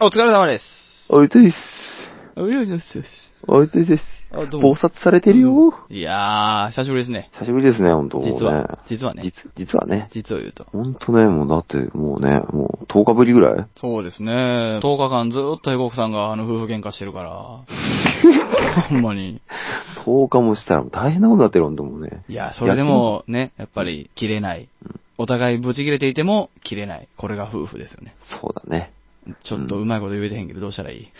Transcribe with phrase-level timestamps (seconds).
[0.00, 0.64] お疲れ様です。
[1.08, 1.56] おいついっす。
[2.36, 3.06] おいよいよしよし。
[3.48, 4.04] おいついです。
[4.30, 4.76] あ、どうも暴。
[4.76, 5.74] 殺されてるよ。
[5.90, 7.30] いやー、久しぶりですね。
[7.40, 8.20] 久しぶりですね、ほんと。
[8.20, 9.24] 実は、実はね。
[9.24, 10.08] 実、実はね。
[10.12, 10.66] 実を言うと。
[10.70, 13.66] ほんとね、もうだって、もうね、もう10日ぶりぐらい？
[13.74, 14.32] そうですね。
[14.32, 17.30] 10日間ずーっとヘコクさんがあの夫婦喧嘩してるから。
[18.90, 19.40] ほんまに。
[20.06, 22.22] ?10 日もしたら大変なことになってるほんともうね。
[22.28, 24.68] いや、それでもね、やっぱり切れない。
[25.20, 27.08] お互いブチ切れていても切れない。
[27.16, 28.14] これが夫婦ですよね。
[28.40, 28.92] そうだね。
[29.44, 31.08] ちょっとうまいこと言えてへんけどどうしたらいい？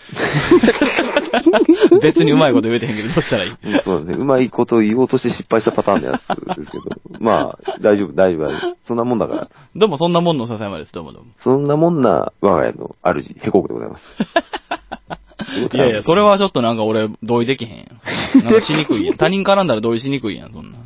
[2.03, 3.50] 別にうまいこと言えてへんけどどうしたらいい？
[3.50, 4.17] うんそうだね。
[4.18, 6.34] うまいこと言おうとして失敗したパターンのやつで
[6.67, 6.84] すけど。
[7.21, 8.50] まあ、大丈夫、大丈夫。
[8.86, 9.48] そんなもんだから。
[9.76, 10.93] どうもそんなもんの笹山です。
[10.93, 11.31] どうもどうも。
[11.43, 14.04] そんなもんな我が家の主、ヘコクでございます。
[15.72, 17.84] いやいや、それはちょっとなんか俺、同意できへんや
[18.42, 18.44] ん。
[18.44, 19.16] なんかしにくいやん。
[19.18, 20.78] 他人絡んだら同意しにくいやん、そんな。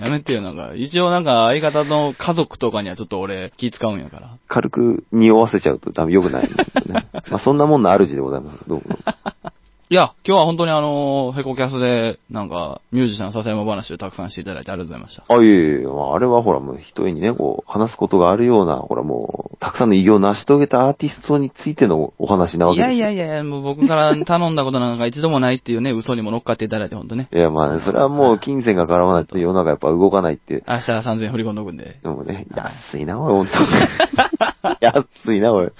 [0.00, 0.72] やめてよ、なんか。
[0.76, 4.30] 一応なんか相方の家族とかにはちょっと俺気使うんやから。
[4.48, 6.48] 軽く匂わせちゃうと多分良くないね。
[7.30, 8.68] まあそんなもんな主でございます。
[8.68, 9.52] どうもどうも。
[9.88, 15.24] いや、今日は本当にあの、ヘコキャスで、なんか、ミュージシャン笹山話をたくさんしていただいてありがとうございました。
[15.32, 23.06] あ、いえいえ、まあ、あれはほらもう一重にね、こう、話すことがあるような、ほらもう、たくさんの偉業を成し遂げたアーティストについてのお話なわいけですよ。
[23.06, 27.28] やいやいやいや、もう僕から頼んだことなんか一度もないっていうね、嘘にも乗っかっていただいて本当ね。
[27.32, 30.64] いや、まあね、それはもう金銭が絡まないと世の中やっぱ動かないって。
[30.66, 32.00] 明日3000円振り込んどくんで。
[32.02, 32.44] でもね、
[32.90, 33.52] 安いな、おい、ほんと。
[34.80, 35.66] 安いな、おい。
[35.66, 35.70] い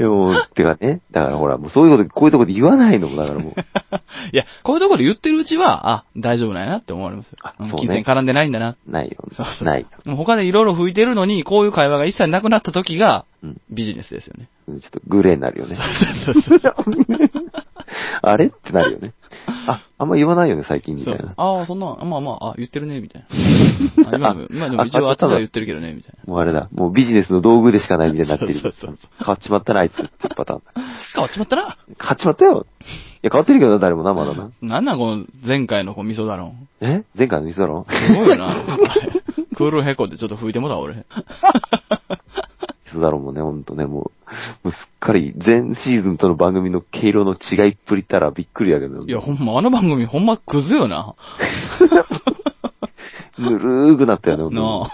[0.00, 3.52] や、もう、てかね、だからほら、もうそういうこと、こういうとこで言わないのも、だからもう。
[4.32, 7.38] いや、こういうところで言ってるうちは、あ、大丈夫なんやなって思われますよ。
[7.42, 8.76] うんあそうね金銭絡んでないんだな。
[8.86, 9.16] ないよ。
[9.32, 9.86] そうそうない。
[10.04, 13.60] もう他でいろいろ吹いてるのに、こういう会話が一切なくなった時が、うん。
[13.70, 14.48] ビジネスですよね。
[14.66, 15.76] ちょっとグレーになるよね。
[16.24, 16.74] そうそうそう
[18.22, 18.46] あれ？
[18.46, 19.12] ってなるよね。
[19.46, 21.34] あ、あんま言わないよね、最近みたいな。
[21.36, 24.08] ああ、そんな、まあまあ、あ、言ってるね、みたいな。
[24.10, 26.32] あ今でも、今でも一応あっちでは言ってるけどね、みたいな。
[26.32, 26.68] もうあれだ。
[26.72, 28.54] もうビジネスの道具でしかないみたいになってる。
[28.54, 30.62] そうそうそう変わっちまったな、あいつってパターン。
[31.14, 32.66] 変わっちまったな変わっちまったよ。
[32.80, 34.50] いや、変わってるけどな、誰もな、まだな。
[34.62, 36.68] なんなんこの前回のこう味噌だろん。
[36.80, 37.04] え？
[37.16, 37.86] 前回のミスだろ？
[37.88, 38.56] すごいよな。
[39.54, 40.94] クールヘコってちょっと吹いてもだ、俺。
[40.94, 41.04] ミ
[42.92, 44.10] スだろもね、ほんとね、も
[44.64, 49.02] う、もうすっかり全シーズンとの番組の毛色の違いっぷりったらびっくりやけど。
[49.04, 51.16] いや、ほんま、あの番組ほんまクズよな。
[53.38, 54.90] ぬるーくなったよね、ほんと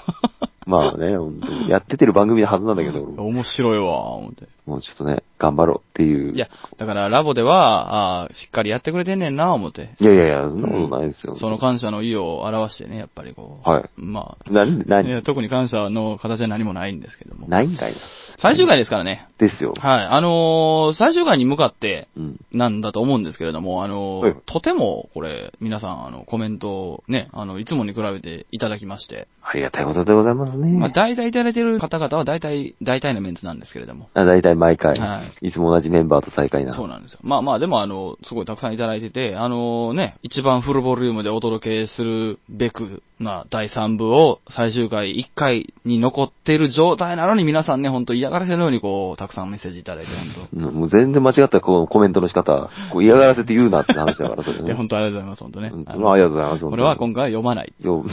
[0.66, 4.48] まあね、ほんとにやっててる番組のはずなんだけど、面白いわ、思って。
[4.66, 6.34] もうちょっとね、頑張ろうっていう。
[6.34, 9.94] いや、だからラボでは、ああ、しっかりやってくれてんねんな、思って。
[10.00, 11.36] いやいやいや、そんなことないですよ。
[11.36, 13.68] その感謝の意を表してね、やっぱりこう。
[13.68, 13.90] はい。
[13.96, 17.46] ま何、あ、い何や特に感謝の形は何もないんですけども。
[17.48, 17.98] ないんかいな。
[18.40, 19.28] 最終回ですからね。
[19.38, 19.72] ですよ。
[19.78, 20.04] はい。
[20.06, 22.40] あのー最終回に向かって、うん。
[22.52, 30.72] なんだと思うんですけれども、あのーはいとても、これ、皆さん、あの、コメントをね、あの、いつもに比べていただきまして、ありがたいことでございますね。
[30.72, 34.08] まあ、大体いただいてる方々は大体、大体のメンツなんですけれども。
[34.14, 36.74] あ大体毎回、、はいつも同じメンバーと再会な。
[36.74, 37.18] そうなんですよ。
[37.22, 50.56] まあまあ、でもあの、すごいたくさんいただいてて、あのね、一番フルボリュームでお届けするべくな第3部を最終回1回に残っている状態なのに皆さんね、ほんと嫌がらせのようにこう、たくさんメッセージいただいて、ほんと。
[50.56, 54.74] うんもう全然間違ったこうコメントの仕方、こう嫌がらせて言うなって話だから、それいや、ね。
[54.74, 55.84] 本当ありがとうございます、本当ねうん。
[55.86, 56.64] あのまあ、ありがとうございます。
[56.64, 57.72] これは今回は読まない。
[57.80, 58.04] よ、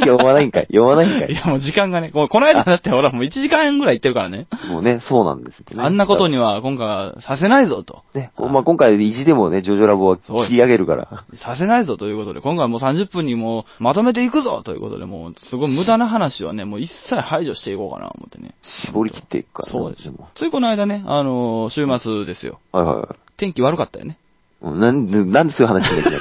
[0.00, 4.46] 読まないんかい読まないんかいいや、もう時間がね、ここの間だってほら、もう1時間ぐらい行ってるからね。
[4.68, 5.82] もうね、そうなんですよね。
[5.82, 8.02] あんなことには今回はさせないぞと。
[8.14, 11.24] ね、まあ、今回意地でもね、ジョジョラボは切り上げるから。
[11.36, 18.54] させないぞということで、今回はもう30分にもうまとめていくぞということで、もうすごい無駄な話はね、もう一切排除していこうかな思ってね。
[18.86, 19.72] 絞り切っていくから、ね。
[19.72, 20.10] そうです。
[20.34, 22.60] ついこの間ね、あのー週末ですよ。
[22.72, 23.06] はいはいはい。
[23.36, 24.18] 天気悪かったよね。
[24.62, 26.20] うんなんで、なんでそういう話しなきない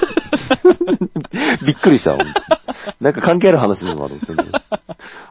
[1.65, 2.17] びっくりした
[2.99, 4.59] なんか関係ある話なのかと思ってんだけど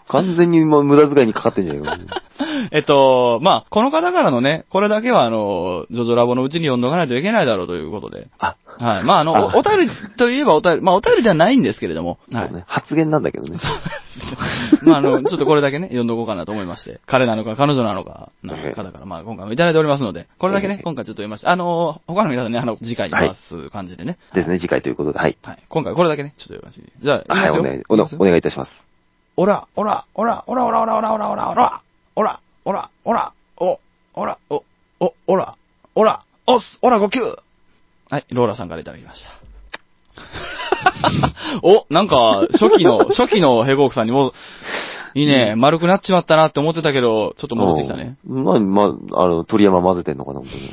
[0.08, 1.84] 完全にもう無駄遣いにかかってんじゃんよ。
[2.70, 8.28] えっと、まあ、この方からのね、これだけはあの、ジョジョラボのうちに読んどかないといけないだろうということで。
[8.38, 9.04] あ、はい。
[9.04, 12.18] まあ、あの、あおお便りといえばお便り、まあ、お便りではないんですけれども。
[12.32, 12.52] はい。
[12.52, 12.64] ね。
[12.66, 13.58] 発言なんだけどね。
[14.82, 17.00] まあ、あの、ちょっとこれだけね、読んどこうかなと思いまして。
[17.06, 21.50] 彼なのか、彼女なのか、なええ方から、まあ、今回もいただいておりますので、これだけねえ、え今回ちょっと読みました。
[21.50, 24.18] あの、他の皆さんね、あの、次回に回す感じでね。
[24.34, 25.18] ですね、次回ということで。
[25.18, 25.36] はい。
[25.42, 25.58] はい。
[25.68, 27.04] 今回これだけね、ちょっと読みました。
[27.04, 28.87] じゃあ、はい、お願い、お願いいたします。
[29.40, 31.80] おら、おら、おら、おら、おら、おら、おら、おら、おら、
[32.16, 33.80] おら、おら、おら、おら、お、
[34.14, 34.64] おら、お、
[34.98, 35.56] お、おら、
[35.94, 39.30] おら、おす、おら、5級はい、ローラさんからいただきました。
[41.62, 44.32] お、なんか、初期の、初期のヘゴークさんにも、
[45.18, 48.16] いいね、丸くなっちまったなって思ってたけど、ちょっと戻ってきたね。
[48.28, 48.44] うん。
[48.44, 48.82] まあ、ま
[49.16, 50.68] あ、あの、鳥山混ぜてんのかな、本当に。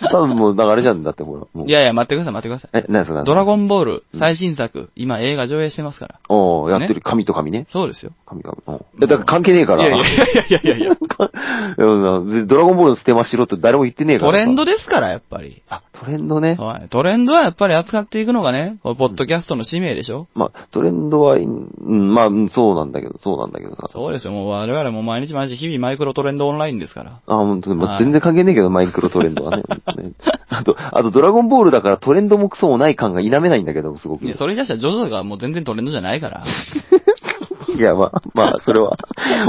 [0.10, 1.40] 多分もう、だからあれじゃんだってほら。
[1.54, 2.82] もういやいや、待ってください、待ってください。
[2.82, 3.64] え、何ですかドラゴン。
[3.64, 6.14] ンボール最新作、今映画上映してますから。
[6.28, 7.00] おーやってる。
[7.00, 7.66] 神と神ね。
[7.70, 8.12] そうですよ。
[8.26, 8.58] 神々。
[8.66, 8.74] うん。
[9.02, 9.86] え、だから関係ねえから。
[9.86, 10.86] いやいやいやいやいやいや。
[10.86, 14.32] いやなドラゴンボールの捨てましろって誰も言ってねえからさ。
[14.32, 15.62] トレンドですから、やっぱり。
[15.70, 16.56] あ、トレンドね。
[16.58, 16.88] はい。
[16.88, 23.88] トレンドはやっぱり扱っていくのがね、これポッドキャストの使命でしょ、まあ、トレンドは、うん、まあ、うんそうなんだけど、そうなんだけどさ。
[23.92, 24.32] そうですよ。
[24.32, 27.20] もう我々も毎日毎日日々マイクロトレンドオンラインですから。
[27.26, 29.62] あ、本当に、まあ、はい全然関係ねえけど、マイクロトレンドはね。
[29.96, 30.12] ね
[30.48, 34.26] あと、あと、ドラゴンボールだからトレンドもクソもない感が否めないんだけど、すごく。
[34.26, 36.42] いや、それに出したらジョジョがもう全然トレンドじゃないから。
[37.74, 38.96] いや、まあ、まあ、それは、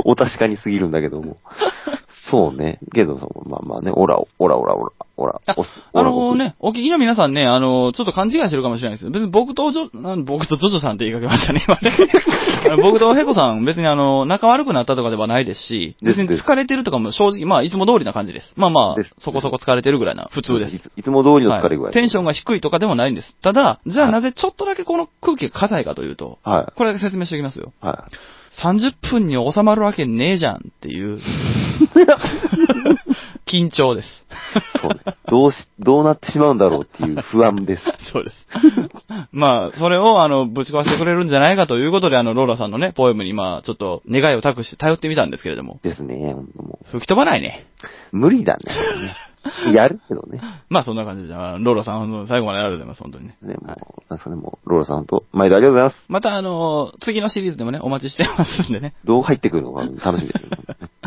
[0.05, 1.37] お確かにすぎるんだけども。
[2.29, 2.79] そうね。
[2.93, 11.97] けどさ、まあまあね、オラ、オラ、オラ、オラ、オラ、オス、オあラのね、お聞きの皆さんね、あの、ちょっと勘違いしてるかもしれないです別に僕とジョ、あ僕とジョジョさんって言いかけましたね、今ね。
[12.83, 18.53] 僕とヘコさん、別にあの、仲悪くなったとかではないですし、別に疲れてるとかも正直、まあ、いつも通りな感じです。
[18.55, 21.03] まあまあそこそこ疲れてるぐらいな、普通ですい。
[21.03, 21.85] つも通りの疲れ具合。
[21.85, 23.35] はいテンションが低いとかでもないんです。
[23.41, 27.73] ただ、じゃあはいなぜちょっとだけこの空気が硬いかというと、はこれだけ説明しておきますよ。
[27.81, 27.85] い。
[27.85, 28.05] は
[28.61, 31.19] 30分に収まるわけねえじゃんっていう、
[33.47, 34.07] 緊張です。
[34.07, 34.79] い。
[34.81, 35.17] そうね。
[35.29, 37.83] どうし、どうなってしまうんだろうっていう不安です。
[38.11, 38.47] そうです。
[39.31, 46.15] まあ、それを、あの、ぶち壊してくれるんじゃないかということで、あの、ローラさんのね、ポエムに、まあ、ちょっと、願いを託して頼ってみたんですけれども、ですね。
[46.15, 47.65] も吹き飛ばないね。
[48.13, 48.63] う無理だね。
[49.73, 50.41] やるけどね。
[50.69, 53.37] まあ、そんな感じで、ローラさん、最後までありがとうございます、本当にね。
[53.41, 56.05] ね、もはいうなんですかね、もう、ローラさんと、毎度ありがとうございます。
[56.07, 58.93] また、あの、次のシリーズでもね、お待ちしてますんでね。
[59.05, 60.49] どう入ってくるのか楽しみですよ。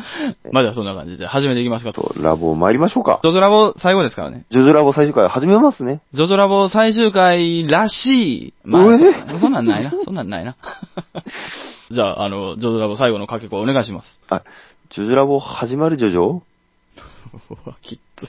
[0.53, 2.01] まあ、じゃあそんな感じで、始めていきますかと。
[2.01, 3.21] と、ラボ参りましょうか。
[3.23, 4.45] ジョジョラボ最後ですからね。
[4.51, 6.01] ジョジョラボ最終回始めますね。
[6.15, 8.55] ジョジョラボ最終回らしい。
[8.65, 9.93] まあ、うえそそんなんないな。
[10.05, 10.57] そんなんないな。
[11.91, 14.21] じゃあ、あの、ジョジョラボ最後の掛け声お願いします。
[14.29, 14.43] あ、
[14.95, 16.39] ジョジョラボ始まるジョジョ？
[16.39, 16.43] う
[17.67, 18.29] わ、きっつ。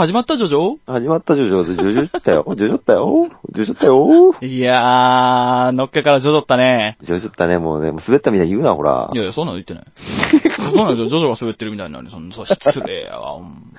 [0.00, 0.78] 始まったジョジョ？
[0.86, 2.46] 始まったジョジョ、ジョジョったよ。
[2.56, 3.28] ジョジョったよ。
[3.54, 4.34] ジョジョったよ。
[4.40, 6.96] いやー、のっけからジョジョったね。
[7.02, 9.16] ジョジョったね、もうね、もう滑ったみたいに言うな、ほらい。
[9.18, 9.84] やいや、そんなの言ってない。
[10.60, 13.36] そんなのジョジョが滑ってるみたいになるそ失礼やわ。
[13.36, 13.72] うん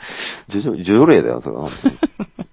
[0.50, 1.56] ジョジョ、ジョジョ霊だよ、それ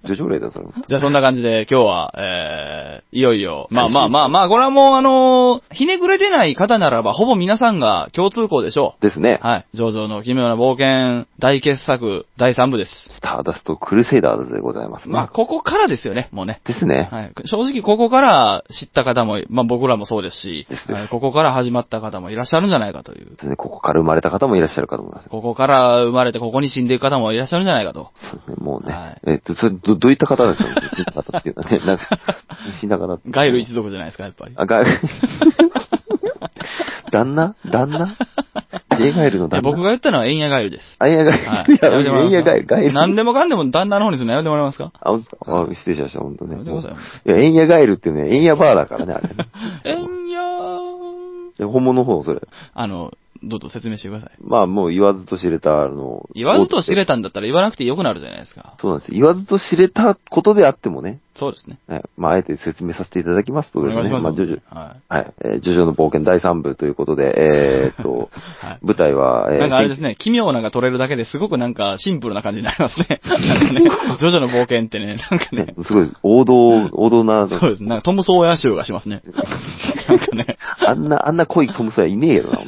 [0.05, 0.73] ジョジョ霊だよ、それは。
[0.89, 9.47] じゃあそんな感じで今日は、えー、いよいよ、まあまあまあまあ、これはもうあのーひねくれてない方ならば、ほぼ皆さんが共通項でしょですねう。。
[9.47, 9.67] はい。
[9.75, 12.93] ジョジョの奇妙な冒険大傑作第3部です。
[13.11, 15.13] スターダストクルセイダーズでございますね。
[15.13, 16.63] まあ、ここからですよね、もうね。
[16.65, 17.09] ですね。
[17.13, 17.33] はい。
[17.45, 23.31] 正直ここから知った方も、まあ僕らもそうですしです、ねはいここから始まった方もいらっしゃるんじゃないかという。
[23.31, 25.29] ですねここから生まれた方もいらっしゃるかと思います。
[25.29, 28.11] ここから生まれてここに死んでいく方もいらっしゃるんじゃないかと。
[28.31, 28.93] そうですね、もうね。
[28.95, 30.69] はいえっと、それ、ど、どういった方ですか？
[30.97, 31.79] 死んだ方っていうのはね。
[31.87, 32.05] なんか、
[32.81, 33.19] 死んだ方。
[33.31, 34.53] ガイル一族じゃないですか、やっぱり。
[34.57, 34.91] あ、ガイル。
[37.11, 37.55] 旦那？
[37.65, 38.17] 旦那
[38.99, 39.71] ?J ガイルの旦那？
[39.71, 40.97] 僕が言ったのはエンヤガイルです。
[40.99, 41.49] あ、いや、ガイル。
[41.49, 41.73] はい。
[41.73, 42.93] いや、やめてもらえますいや、ガイル、ガイル。
[42.93, 44.93] 何でもかんでも旦那の方にするのやめてもらえますか？
[45.01, 45.19] あ、あ、
[45.75, 46.53] 失礼しました、本当ね。
[46.53, 46.89] やめてくださ
[47.27, 49.35] いや、エンヤガイルってね、エンヤバーだからね、あれね。
[49.85, 51.67] エンヤー。
[51.67, 52.41] 本物の方、それ。
[52.75, 54.31] あの、どうぞ説明してください。
[54.41, 58.77] まあもう言わずと知れた、あの、言わずと知れたんだったら言わなくてよくなるじゃないですか。
[58.81, 59.13] そうなんです。
[59.13, 61.79] 言わずと知れたことであってもね、そうですね。
[61.89, 64.35] えまあ、あえて説明させていただきますとおですね、願いします。
[64.35, 65.15] あ、ジョジョ、はい。
[65.15, 68.31] はい、えージョジョの冒険第3部ということで、えーっと、
[68.61, 68.79] はい。
[68.83, 73.21] 舞台は、えーなんかあれですね、奇妙なが取れるだけですごくなんかシンプルな感じになりますね。
[73.25, 73.83] なんかね、
[74.19, 79.23] ジョジョの冒険ってね、なんかねね、すごい王道、王道な、そうですね、なんかトム・ソーヤー集がしますね。
[80.09, 82.59] なんかね、あんな、あんな濃いトムソヤいねえけどな、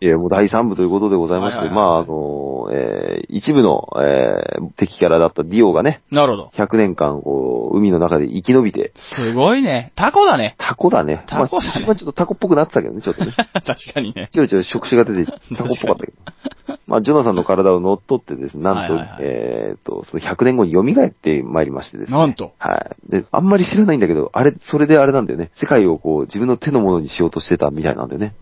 [0.00, 6.52] 当にいや、もう第3部ということでございまして、はいはいはいまあ、あの、えー一部の、えー敵キャラだったディオがね、なるほど。
[6.56, 9.92] 100年間、こう、海の中で生き延びて、すごいね。
[9.96, 10.54] タコだね。
[10.58, 11.24] タコだね。
[11.26, 13.32] タコだねまあ、まあちょっとタコっぽくなってたけどね、ちょっとね。
[13.52, 14.30] 確かにね。
[14.32, 16.76] ちょいちょい触手が出て、タコっぽかったけど。
[16.86, 22.18] まあ、ジョナサンの体を乗っ取ってですね、なんと、はいはいはいえっ、と、その100年後に蘇ってまいりましてですね。
[22.18, 22.76] なんとは
[23.08, 23.10] い。
[23.10, 25.50] で、あんまり知らないんだけど、あれ、それであれなんだよね。
[25.60, 28.34] 世界をこう、自分の手のものにしようとしてたみたいなんだよね。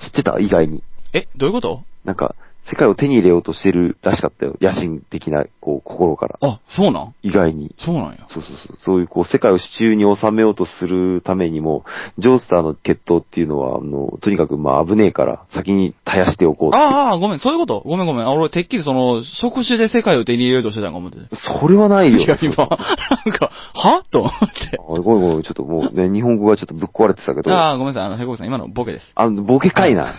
[0.00, 0.38] 知ってた？
[0.38, 0.82] 意外に。
[1.12, 1.82] え、どういうこと？
[2.04, 2.34] なんか、
[2.68, 4.56] 世界を手に入れようとしてるらしかったよ。
[4.60, 6.38] 野心的な、こう、心から。
[6.42, 7.14] あ、そうなん？
[7.22, 7.74] 意外に。
[7.78, 8.26] そうなんや。
[8.32, 8.76] そうそうそう。
[8.84, 11.84] そういう、こう、世界を手中に収めようとするためにも、
[12.18, 17.82] ジョースターの決闘っていうのは、あの、とにかく、まあ、危ねえから、先に絶やしておこうああ、ごめん、そういうこと？
[17.86, 18.26] ごめんごめん。
[18.26, 21.18] あ俺、てっきりその、触手で世界を手に入れようとしてたんか思って。
[21.60, 22.18] それはないよ。
[22.18, 24.02] いや、今、 なんか、は？
[24.10, 24.78] と思って。
[24.78, 28.06] あごめんごめん、ちょっともうね、日本語がちょっとぶっ壊れてたけど、あああ、ごめんなさい。
[28.06, 29.12] あの、ヘコクさん、今のボケです。
[29.16, 30.14] の、ボケかいな。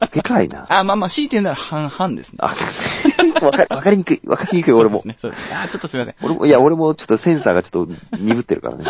[0.00, 0.66] ボケかいな。
[0.68, 2.38] あ、まあまあ、強いて言うなら半々ですね。
[2.40, 2.54] あ、
[3.44, 5.12] わかわかりにくい、わかりにくい、俺もそう。
[5.12, 5.18] ですね。
[5.20, 6.14] そうですねあーちょっとすみません。
[6.22, 8.84] 俺も、いや、俺もちょっとセンサーがちょっと鈍ってるからね。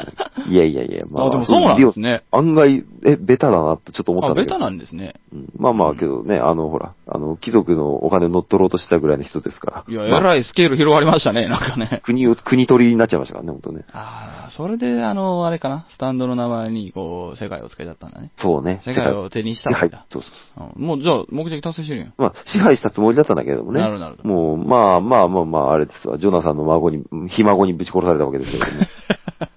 [0.48, 2.22] いやいやいや、あ、でもそうなんですね。
[2.30, 4.54] 案外、え、ベタだなってちょっと思ったあ、んだけど。
[4.54, 5.14] ベタなんですね。
[5.32, 9.84] うんまあまあ、けどね、あの、ほら、あの、貴族のお金乗っ取ろうとしたぐらいの人ですから。
[9.88, 12.00] いや、まあえらいスケール広がりましたね、なんかね。
[12.04, 13.84] 国を、国取りになっちゃいましたからね、本当ね。
[13.92, 18.30] ああ、それで、あの、あれかな、スタンドの名前に、こう、世界をつけちゃったんだね。
[18.38, 18.80] そうね。
[18.84, 20.06] 世界を手にしたはいんだ。。
[20.10, 20.22] そう
[20.56, 22.14] そううんもう、じゃあ、目的達成してるやん。
[22.19, 23.80] まあ、支配したつもりだったんだけれどもね。
[23.80, 26.19] なるほどなるもう、まあまあまあまあ、あれですわ。
[26.19, 28.88] ジョナサンの孫に、ひ孫にぶち殺されたわけですけどね。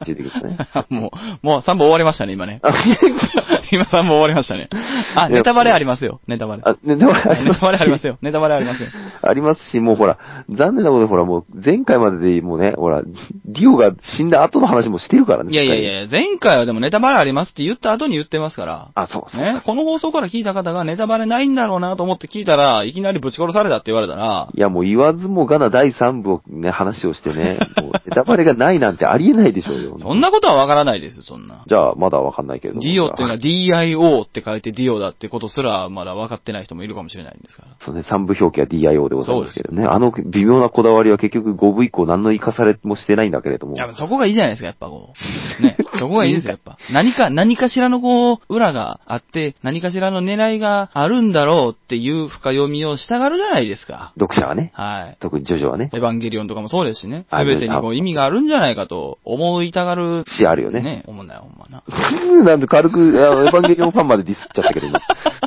[0.05, 0.57] 出てきてね。
[0.89, 1.11] も
[1.43, 2.61] う、もう3本終わりましたね、今ね。
[3.73, 4.69] あ、今3本終わりましたね。
[5.15, 6.63] あ、ネタバレありますよ、ネタバレ。
[6.65, 8.89] あネタバレありますネタバレありますよ、ネタバレありますよ。
[9.21, 10.17] ありますし、もうほら、
[10.49, 13.01] 残念なことでほら、もう前回まででもうね、ほら、
[13.45, 15.53] ディオが死んだ後の話もしてるからね。
[15.53, 15.83] いやいやい。
[16.03, 18.89] や、前回はでもネタバレありますって言った後に言ってますから。
[18.95, 19.41] あ、そうそう。
[19.41, 29.97] ね、この放送から聞いた方がネタバレないんだろうなと思って聞いたら、いきなりぶち殺されたって言われたら、いや、もう言わずもがな第3部をね、話をしてね、もう ネタバレがないなんてありえないでしょうよ。
[29.99, 31.63] そんなことはわからないですよ、そんな。
[31.67, 32.81] じゃあ、まだわかんないけれども。
[32.81, 33.37] ディオっていうのは
[33.71, 37.77] DIO って書いてディオだってことすらまだ分かってない人もいるかもしれないんですから。
[37.85, 39.85] そうね、3部表記は DIO でございますけどね。
[39.85, 43.77] あの微妙なこだわりは結局5部以降何の活かされもしてないんだけれどもい。
[43.77, 45.13] や、そこがいいじゃないですか、やっぱこ
[45.59, 45.63] う。
[45.63, 45.77] ね。
[46.03, 46.77] そこがいいですよ、やっぱ。
[46.91, 54.13] 何か、何かしらのこう、裏があって、何かしらの狙いがあるんだろうっていう深読みをしたがるじゃないですか。
[54.19, 54.71] 読者はね。
[54.75, 55.17] はい。
[55.21, 55.89] 特にジョジョはね。
[55.93, 57.25] エヴァンゲリオンとかもそうですしね。
[57.29, 60.25] あすべてにこう意味があるんじゃないかと思いたがる。
[60.27, 60.81] 節あるよね。
[60.81, 61.03] ね。
[61.07, 61.83] 思んない、ほんまな。
[62.43, 64.99] なんで軽く、エヴァンゲリオンファンまでディスっちゃったけど、今。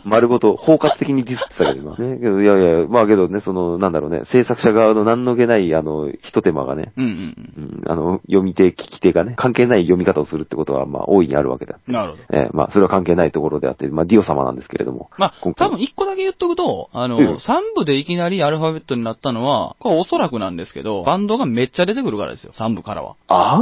[0.05, 1.97] 丸ごと、包括的にディスってたけど、今。
[1.99, 2.19] ね。
[2.19, 11.79] けど、いやいや、まあけどね、その、なんだろうね、制作者側の何の気ない、あの、一手間がね、うんうんうん、あの、読み手、聞き手がね、関係ない読み方をするってことは、まあ、大いにあるわけだ。
[11.87, 11.95] うん。
[11.95, 12.23] なるほど。
[12.33, 15.11] ええまあ、それは関係ないところであって、まあ、ディオ様なんですけれども。
[15.19, 23.17] まあ、多分一個だけ言っとくと、あの、うん三部でいきなりアルファベットになったのは、これおそらくなんですけど、バンドがめっちゃ出てくるからですよ、三部からは。
[23.29, 23.57] あ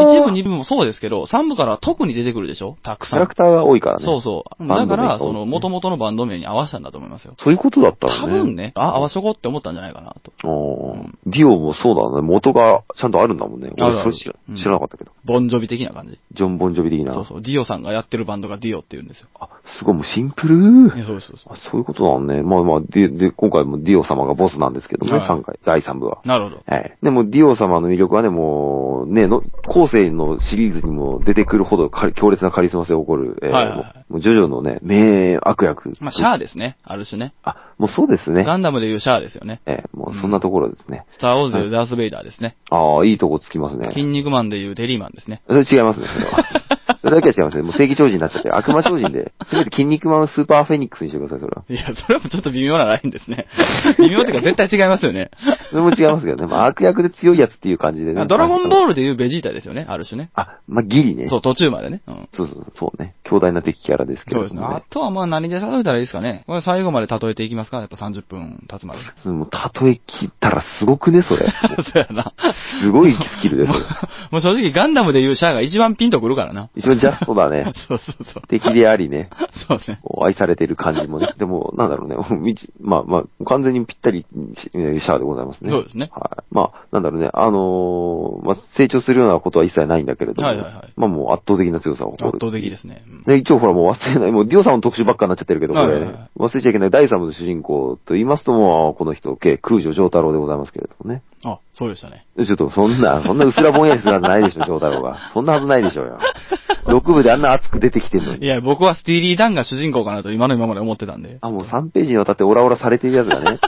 [0.00, 2.76] あ一部、二部もそうですけど、三部からは特に出てくるでしょ？
[2.82, 3.34] たくさんキャラク。
[3.36, 4.04] ターが多いからね。
[4.04, 4.66] そうそう。
[4.68, 7.34] だから、その、元々のバンド名に合わせたんだと思いますよ。
[7.38, 8.38] そういうことだった多のね。
[8.42, 10.48] 分ね、あ、合わせとこうって思ったんじゃないかなと。
[10.48, 12.26] おーディオもそうだね。
[12.26, 13.70] 元がちゃんとあるんだもんね。
[13.78, 14.12] 俺それ
[14.58, 15.12] 知らなかったけど。
[15.24, 16.01] ボンジョビ的な感じ。
[16.04, 17.14] ジョン・ボンジョビ的な。
[17.14, 17.42] そうそう。
[17.42, 19.28] ディオさんがやってるバンドがディオって言うんですよ。
[19.38, 20.94] あ、すごいもうシンプル。
[20.94, 21.56] ねそうそうそうあ。
[21.70, 22.42] そういうことなんね。
[22.42, 26.20] まあまあ、で、で、今回もディオ様がボスなんですけどね、はい3回、第3部は。
[26.24, 26.62] なるほど。
[26.66, 26.96] はい。
[27.02, 35.92] でも、ディオ様の魅力はね、もう、ね、の、後世のシリーズにも出てくるほどか強烈なカリスマ性を誇る、えーはいはいはいもう、ジョジョのね、名悪役。
[36.00, 36.76] まあ、シャアですね。
[36.82, 37.34] ある種ね。
[37.42, 38.44] あ、もうそうですね。
[38.44, 39.60] ガンダムでいうシャアですよね。
[39.66, 41.04] えーもうそんなところですね。
[41.10, 42.56] スターウォーズでいうダース・ベイダーですね。
[42.70, 43.88] ああ、いいとこつきますね。
[43.92, 45.42] 筋肉マンでいうテリーマンですね。
[45.48, 46.44] それ違いますね、それは。
[47.02, 47.62] それだけは違いますね。
[47.64, 51.64] もう正義超人になっちゃって、悪魔超人で、せめて筋肉マンスーパーフェニックスにしてください、それは。
[51.68, 53.46] いや、それもちょっと微妙なラインですね。
[53.98, 55.30] 微妙っていうか絶対違いますよね。
[55.70, 56.46] それも違いますけどね。
[56.46, 58.26] まあ、悪役で強いやつっていう感じでね。
[58.26, 60.30] ドラゴンボルールでいうベジータですよね、ある種ね。
[60.36, 61.26] あ、まあ、ギリね。
[61.26, 62.02] そう、途中までね。
[62.06, 62.28] うん。
[62.34, 63.14] そうそうそうね。
[63.24, 64.62] 強大な敵キャラですけど、そうですね。
[64.64, 66.44] あとはまあ何で例えたらいいですかね。
[66.46, 67.80] これ最後まで例えていきますか？
[67.80, 69.30] やっぱ30分経つまで。
[69.30, 69.50] もう、
[69.84, 71.50] 例え切ったらすごくね、それ。
[71.92, 72.32] そうやな。
[72.80, 73.74] すごいスキルですよ。
[74.30, 76.68] もう正直ガンダムでいうシャアが一番ピンとくるからな。
[76.76, 77.72] 一番ジャストだね。
[77.88, 78.42] そうそうそう。
[78.48, 79.30] 敵でありね、
[79.68, 80.00] そうですね。
[80.20, 81.34] 愛されてる感じもね。
[81.38, 82.16] でも、なんだろうね、
[82.80, 84.26] まあまあ、完全にぴったり
[84.56, 85.70] しシャアでございますね。
[85.70, 86.42] そうですねはい。
[86.50, 92.36] まあ、なんだろうね、あのーまあ、成長するようなことは一切ないんだけれども、はいはいはいまあもう圧倒的な強さを誇る。
[92.36, 93.04] 圧倒的ですね。
[93.08, 101.22] うんで、一応ほらもう忘れない、もうディオさんの特集ばっかになっちゃってるけど、これ、はいはいはい忘れちゃいけない第三部の主人公と言いますともう、この人、計空女上太郎でございますけれどもね。
[101.44, 102.26] あ、そうでしたね。
[102.36, 105.18] ちょっとそんな、そんな薄らぼんやりするはずないでしょ、上太郎が。
[105.32, 106.18] そんなはずないでしょうよ。
[106.86, 108.44] 6部であんな熱く出てきてんのに。
[108.44, 111.38] いや、僕はスティーリー・ダンが主人公かなと今の今まで思ってたんで。
[111.40, 113.58] あ、もう3ページにわたってオラオラされてるやつがね。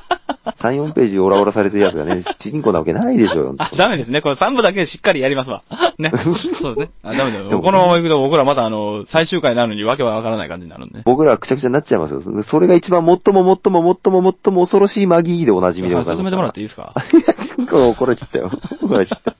[0.45, 3.55] 3、4ページオラオラされてるやつがね、 主人公なわけないでしょうよ。
[3.59, 4.21] あ、ダメですね。
[4.21, 5.63] これ3部だけしっかりやりますわ。
[5.99, 6.11] ね。
[6.61, 6.91] そうですね。
[7.03, 7.61] あ、ダメだよ。
[7.61, 11.01] このまま行くと僕らまたあの、最終回になるのにわけはわからない感じになるんで。
[11.05, 12.23] 僕らはくちゃくちゃになっちゃいますよ。
[12.45, 16.17] それが一番最も最も最も最も恐ろしいマギーでおなじみでございます。
[16.19, 16.93] 進めてもらっていいですか？
[17.59, 18.51] 怒られちゃったよ。
[18.83, 19.37] 怒られちゃった。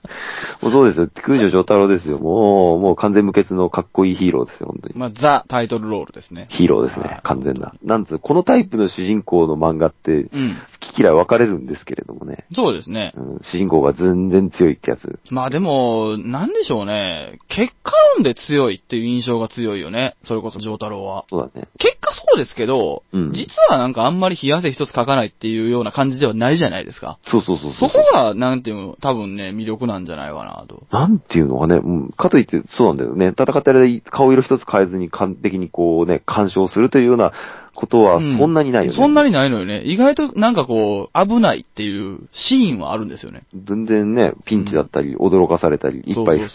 [0.61, 1.09] もうそうですよ。
[1.23, 2.19] 空女上太郎ですよ。
[2.19, 4.95] もう、もう完全無欠のかっこいいヒーローですよ、本当に。
[4.95, 6.47] まあ、ザ・タイトルロールですね。
[6.51, 7.19] ヒーローですねはい。
[7.23, 7.73] 完全な。
[7.83, 10.57] なんつう、このタイプの主人公の漫画って、うん。
[10.81, 12.45] 好き嫌い分かれるんですけれどもね。
[12.53, 13.13] そうですね。
[13.15, 15.19] うん、主人公が全然強いってやつ。
[15.29, 17.39] まあでも、なんでしょうね。
[17.49, 20.15] 結果論で強いっていう印象が強いよね。
[20.23, 21.25] それこそ、ジョータロウは。
[21.29, 21.67] そうだね。
[21.77, 27.17] 結果そうですけど、うん実はなんかあんまり冷や汗一つかかないっていうような感じではないじゃないですか。
[27.29, 30.83] そうそうそうそこが、なんていうの、多分ね、魅力なんじゃないかなと。
[30.91, 33.29] なんていうのかね、うん、かといってそうなんだよね。
[33.29, 37.31] 戦ってる間顔色一つ変えずに完璧にこうね、干渉するというような
[37.75, 38.97] ことはうんそんなにないよね。
[38.97, 39.83] そんなにないのよね。
[39.85, 43.43] 意外となんかこう、危ないっていうシーンはあるんですよね。
[43.53, 46.47] 全然ね、ピンチだったり、驚かされたり、いっぱい、ね、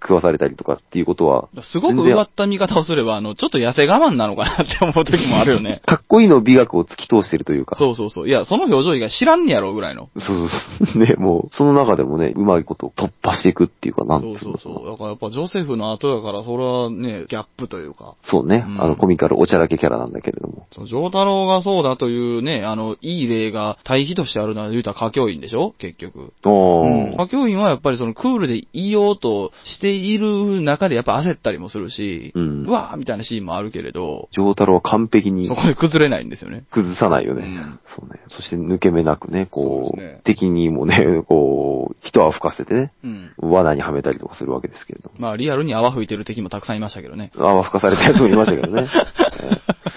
[0.00, 1.48] 食わされたりとかっていうことは。
[1.62, 5.82] すごく奪った見方をすれば、あの、ちょっと痩せ我慢なのかなって思う時もあるよね。
[5.86, 7.76] かっこいいの美学を突き通してるというか。
[7.76, 8.28] そうそうそう。
[8.28, 10.08] いや、その表情以外知らんねやろぐらいの。
[10.18, 11.02] そうそうそう。
[11.02, 14.90] ね、もう、その中でもね、うまいこと突破していくっていうかなんていそうのそうそう。
[14.90, 18.14] だからやっぱジョセフの後やから、それはね、ギャップというか。
[18.24, 20.57] そうね、うんあの、コミカルおちゃらけキャラなんだけれども。
[20.72, 25.74] そう、ジョータロウがそうだというね、あの、いい例が対比としてあるのは言うたら歌教員でしょ？
[25.78, 26.32] 結局。
[26.44, 27.10] うん。
[27.14, 36.64] 歌教員はやっぱりそのクールでいようとしている中でやっぱ焦ったりもするし、うんうわーみたいなシーンもあるけれど、上太郎は完璧にそこで崩れないんですよね。
[36.70, 37.42] 崩さないよね。
[37.42, 38.20] うんそうね。
[38.28, 43.32] そして抜け目なくね、こう、そうですね敵にもね、こう、人は吹かせてね、うん。
[43.38, 45.16] 罠にはめたりとかするわけですけれども。
[45.18, 47.30] まあリアルに泡吹いてる敵もたくさんいましたけどね。
[47.36, 48.86] 泡吹かされたやつもいましたけどね。
[49.40, 49.87] えー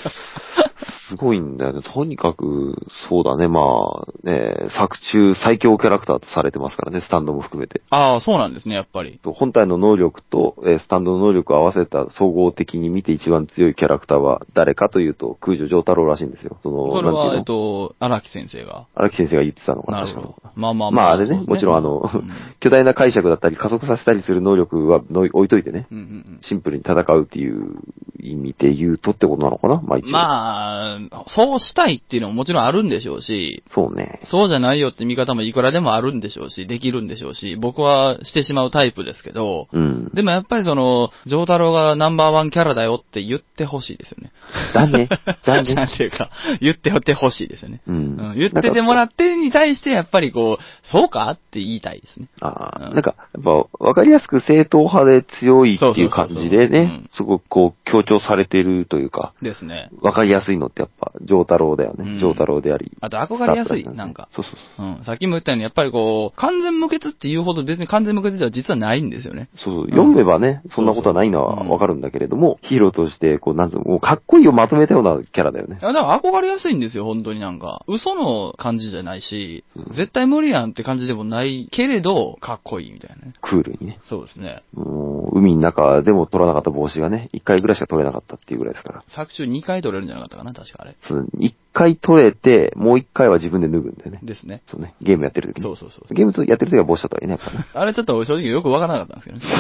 [1.12, 1.82] すごいんだよね。
[1.82, 2.76] とにかく、
[3.10, 7.82] そうだね、まあ、ね、作中最強キャラクターとされてますからね、スタンドも含めて。
[7.90, 9.20] ああ、そうなんですね、やっぱり。
[9.24, 16.58] 本体の能力と、えースタンドの能力を合わせた総合的に見て一番強いキャラクターは誰かというと、空女上太郎らしいんですよ。
[16.64, 18.88] その、それは、えっと、荒木先生が。
[18.96, 20.06] 荒木先生が言ってたのかな。
[20.06, 20.36] なるほど。
[20.56, 27.76] まあまあまああれね、そうですもちろんあの、うん 巨大な解釈だったり加速させたりする能力はの置いといてね、うんうんシンプルに戦うっていう
[28.20, 30.08] 意味で言うとってことなのかなまあ一応。
[30.08, 30.12] うん。
[30.14, 34.20] まあ、そうしたいっていうのももちろんあるんでしょうし、そうね。
[34.26, 40.12] そうじゃないよって見方もいくらでもあるんでしょうし、できるんでしょうし、僕はしてしまうタイプですけど、うん。
[40.14, 44.32] でもやっぱりその、ジョータロウがナンバーワンキャラだよって言ってほしいですよね。
[44.74, 45.08] だね。
[45.46, 45.74] だね。
[45.74, 47.82] なんていうか、言ってほしいですよね。
[47.88, 52.28] ううんん、言っててもらってに対してやっぱりこう、そうかって言いたいですね。
[52.40, 59.90] ああ、うんなんか、やっぱ、わかりやすく正統派で強いっていう感じでねん、すごくこう、強調されているというか、ですね。
[60.02, 62.20] わかりやすいのってやっぱ、上太郎だようんね。
[62.22, 62.92] 上太郎であり。
[63.02, 64.30] あと憧れやすい、なんか。
[64.36, 64.86] そうそうそう。
[64.98, 65.04] うん。
[65.04, 69.50] さっきも言ったように、やっぱりこう、完全無欠っていうほど別に完全無欠では実はないんですよね。
[69.64, 75.86] そう、読めばね、そんなことはないのはわかるんだけれども、ヒーローとして、こう、なんつうの、もうかっこいいをまとめたようなキャラだよねい。
[75.86, 77.84] や、だから憧れやすいんですよ、本当になんか。
[77.88, 83.34] 嘘の感じじゃないし、うん絶対無理やんって感じでもないけれど、かっこいいみたいなね。
[83.42, 84.00] クールにね。
[84.10, 84.64] そうですね。
[84.74, 89.04] もう、海の中でも取らなかった帽子がね、一回ぐらいしか取れなかったっていうぐらいですから。
[89.10, 90.96] 作中2回取れるんじゃなかったかな、確かあれ。
[91.08, 94.20] その一回取れて、もう一回は自分で脱ぐんだよね。
[94.24, 94.64] ですね。
[94.70, 95.64] そうね、ゲームやってる時に。
[95.64, 96.14] そうそうそう。
[96.14, 97.66] ゲームやってる時は帽子だったらいいね、やっぱね。
[97.74, 99.46] あれちょっと正直よくわからなかったんですけどね。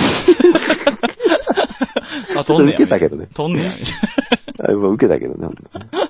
[2.38, 3.72] あ、ちょっと受けたけどね飛んねや、
[4.68, 5.48] あ受けたけどね。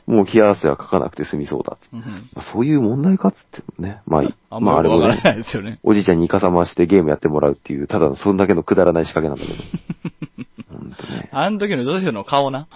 [0.08, 1.78] もう冷や汗はかかなくて済みそうだ。
[1.91, 4.02] うんまあそういう問題かっつってもね。
[4.06, 4.21] まあ
[4.56, 5.80] あんままああれもね、いですよね。
[5.84, 9.63] おじいちゃんにイカサマしてゲームやってもらうっていう、ただのそんだけのくだらない仕掛けなんだけど。
[11.12, 11.30] ね。
[11.32, 12.67] あの時のジョセフの顔な。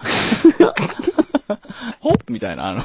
[2.00, 2.82] ほっみたいな、あの、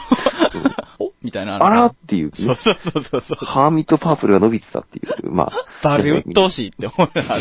[0.98, 1.58] ほっみたいな。
[1.58, 3.44] のあらっていう、そうね、そうそうそうそう。
[3.44, 5.52] ハーミットパープルが伸びてたっていう、まあ。
[5.82, 7.38] バリ鬱陶しいって思うな。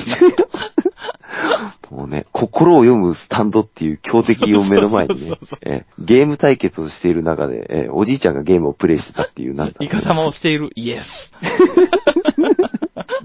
[1.90, 5.32] もうね、心を読むスタンドっていう強敵を目の前に
[5.66, 11.08] ねゲーム対決をしている中で、えーおじいちゃんがゲームをプレイしてたっていう、なんだろうイカ様をしているイエス。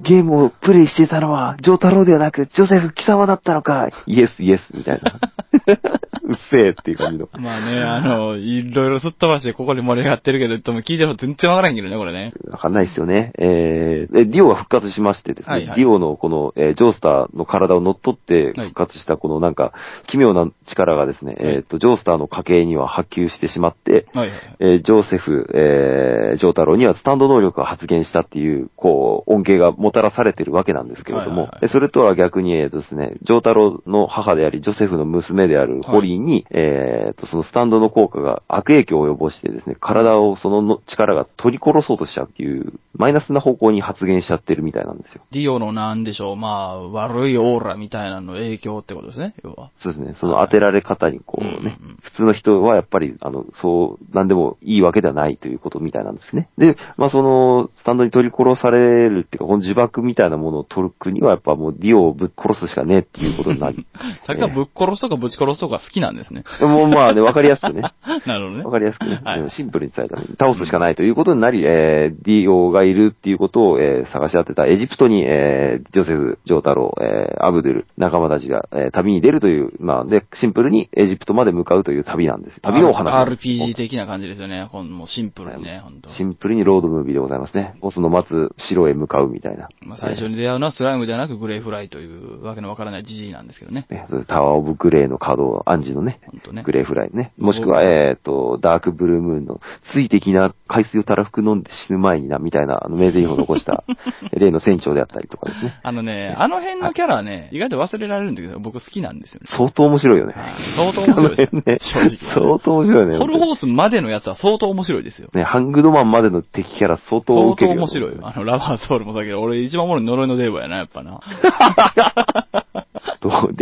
[0.04, 5.18] ゲームをプレイしていたのは、ジョータロウではなく、ジョセフ貴様だったのかイエス、イエス、みたいな。
[6.26, 7.28] うっせえっていう感じの。
[7.38, 12.32] まあね、あの、いろいろすっ飛ばしてここで盛り上がってるけど、でも聞いてるの全然わからんけどね、これね。
[12.50, 13.32] わかんないですよね。
[13.38, 19.72] えー、えディオが復活しましてですね、はいはいディオのこの、えージョースターの体を乗っ取ってはい復活したこのなんか、
[20.06, 24.38] 奇妙な力がですね、えっ、と、ジョースターの家系には波及してしまって、はいはい。
[24.60, 45.22] えージョーセフ、えージョータロウにはスタンド能力が発現したっていう、こう、恩恵がもたらされてるわけなんですけれども、はいはいはいそれとは逆に、えーとですね、ジョータロウの母であり、ジョセフの娘であるホリーに、えーと、そのスタンドの効果が悪影響を及ぼしてですね、体をそのの力が取り殺そうとしちゃうっていう、マイナスな方向に発言しちゃってるみたいなんですよ。
[45.32, 49.70] ディオのなんでしょう、まあ、悪いオーラみたいなの影響ってことですね、要は。
[49.82, 50.14] そうですね。
[50.20, 56.48] その当てられ方にこうね、うんうんうん普通の人はやっぱり、あの、そう、なんでもいいわけではないということみたいなんですね。
[56.58, 63.86] で、まあその、スタンドに取り殺されるっていうか、この呪縛みたいなものを解くにはやっぱもうディオをぶっ殺すしかねえっていうことになり。
[64.26, 66.44] さっきからぶっ殺すとかぶち殺すとか好きなんですね。
[66.60, 67.82] もうまあね、わかりやすくね。
[68.26, 68.64] なるほどね。
[68.64, 82.60] わかりやすくね、はいシンプルに伝えたら、倒すしかないということになり、えー、ディオがいるっていうことを、えー探し当てたエジプトに、えー、ジョセフ、ジョータロウ、えー、アブドゥル、仲間たちが、えー旅に出るという、まあ、で、シンプルにエジプトまで向かうという旅なんです。
[82.60, 84.64] 旅のお話 RPG 的な感じですよね。
[84.64, 86.10] ほんもうシンプルにね、ほんと。
[86.10, 87.74] シンプルにロードムービーでございますね。
[87.80, 89.63] ボスの待つ城へ向かうみたいな。
[89.82, 93.86] まあ、最初に出会うのはスライムではなくグレイフライというわけのわからないジジイなんですけどね。
[93.90, 96.20] ね、タワーオブグレーのカード、暗示のね、
[96.52, 97.32] ね、グレーフライね。
[97.38, 99.60] もしくは、えっ、と、ダークブルームーンの、
[99.92, 103.84] 水的な海水をたらふく飲んで死ぬ前にな、みたいな、あの、名台詞を残した、
[104.32, 105.78] 例の船長であったりとかですね。
[105.82, 109.46] あのね、あの辺のキャラはね、意外と忘れられるんだけど、僕好きなんですよね。
[109.50, 110.34] 相当面白いよね。
[110.76, 113.18] 相当面白いね正直相当面白いよね。
[113.18, 115.28] ホルホースまでのやつは相当面白いですよ。
[115.34, 118.18] ね、ハングドマンまでの敵キャラ相当相当受けるよ面白いよ。
[118.22, 121.20] あの、ラバーソウルもそうだけど、俺一番おもろい呪いのデーボやな、やっぱな。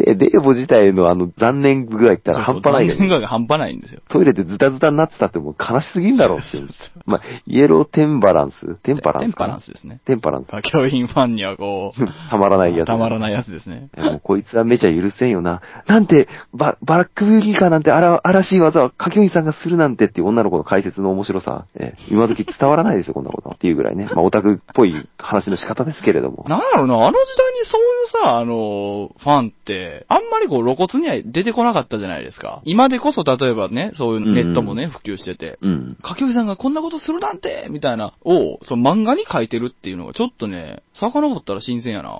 [0.05, 3.09] で、デーボ自体のあの残念具合ったら半端ないよ残念ね。
[3.09, 4.01] 具合が半端ないんですよ。
[4.09, 6.69] トイレでズタズタになってたってもう悲しすぎんだろうっていう。
[7.07, 8.77] まあ、イエローテンバランス？
[8.83, 10.01] テンパランステンパランスですね。
[10.05, 10.63] テンパランス。
[10.63, 12.87] 教員ファンにはこう、 たまらないやつ。
[12.87, 13.89] たまらないやつですね。
[13.97, 15.61] もうこいつはめちゃ許せんよな。
[15.87, 23.51] なんて、ババラックビューティーカーなんて荒々しい技は歌教員さんがするなんてっていう女の子の解説の面白さ、えー今時伝わらないですよ、こんなこと。
[23.51, 24.07] っていうぐらいね。
[24.07, 26.45] まあ、オタクっぽい話の仕方ですけれども。
[26.49, 32.61] なんだろうな、あの時代にそういうさ、あの、ファンって、あんまりこう露骨には出てこなかったじゃないですか。
[32.65, 35.97] 今でこそ例えばね、そういうネットもね、普及してて、うん。
[36.03, 42.19] かきおじさんがこんなことするなんてみたいな、を、その漫画に書いてるっていうのがちょっとね、遡ったら新鮮やな、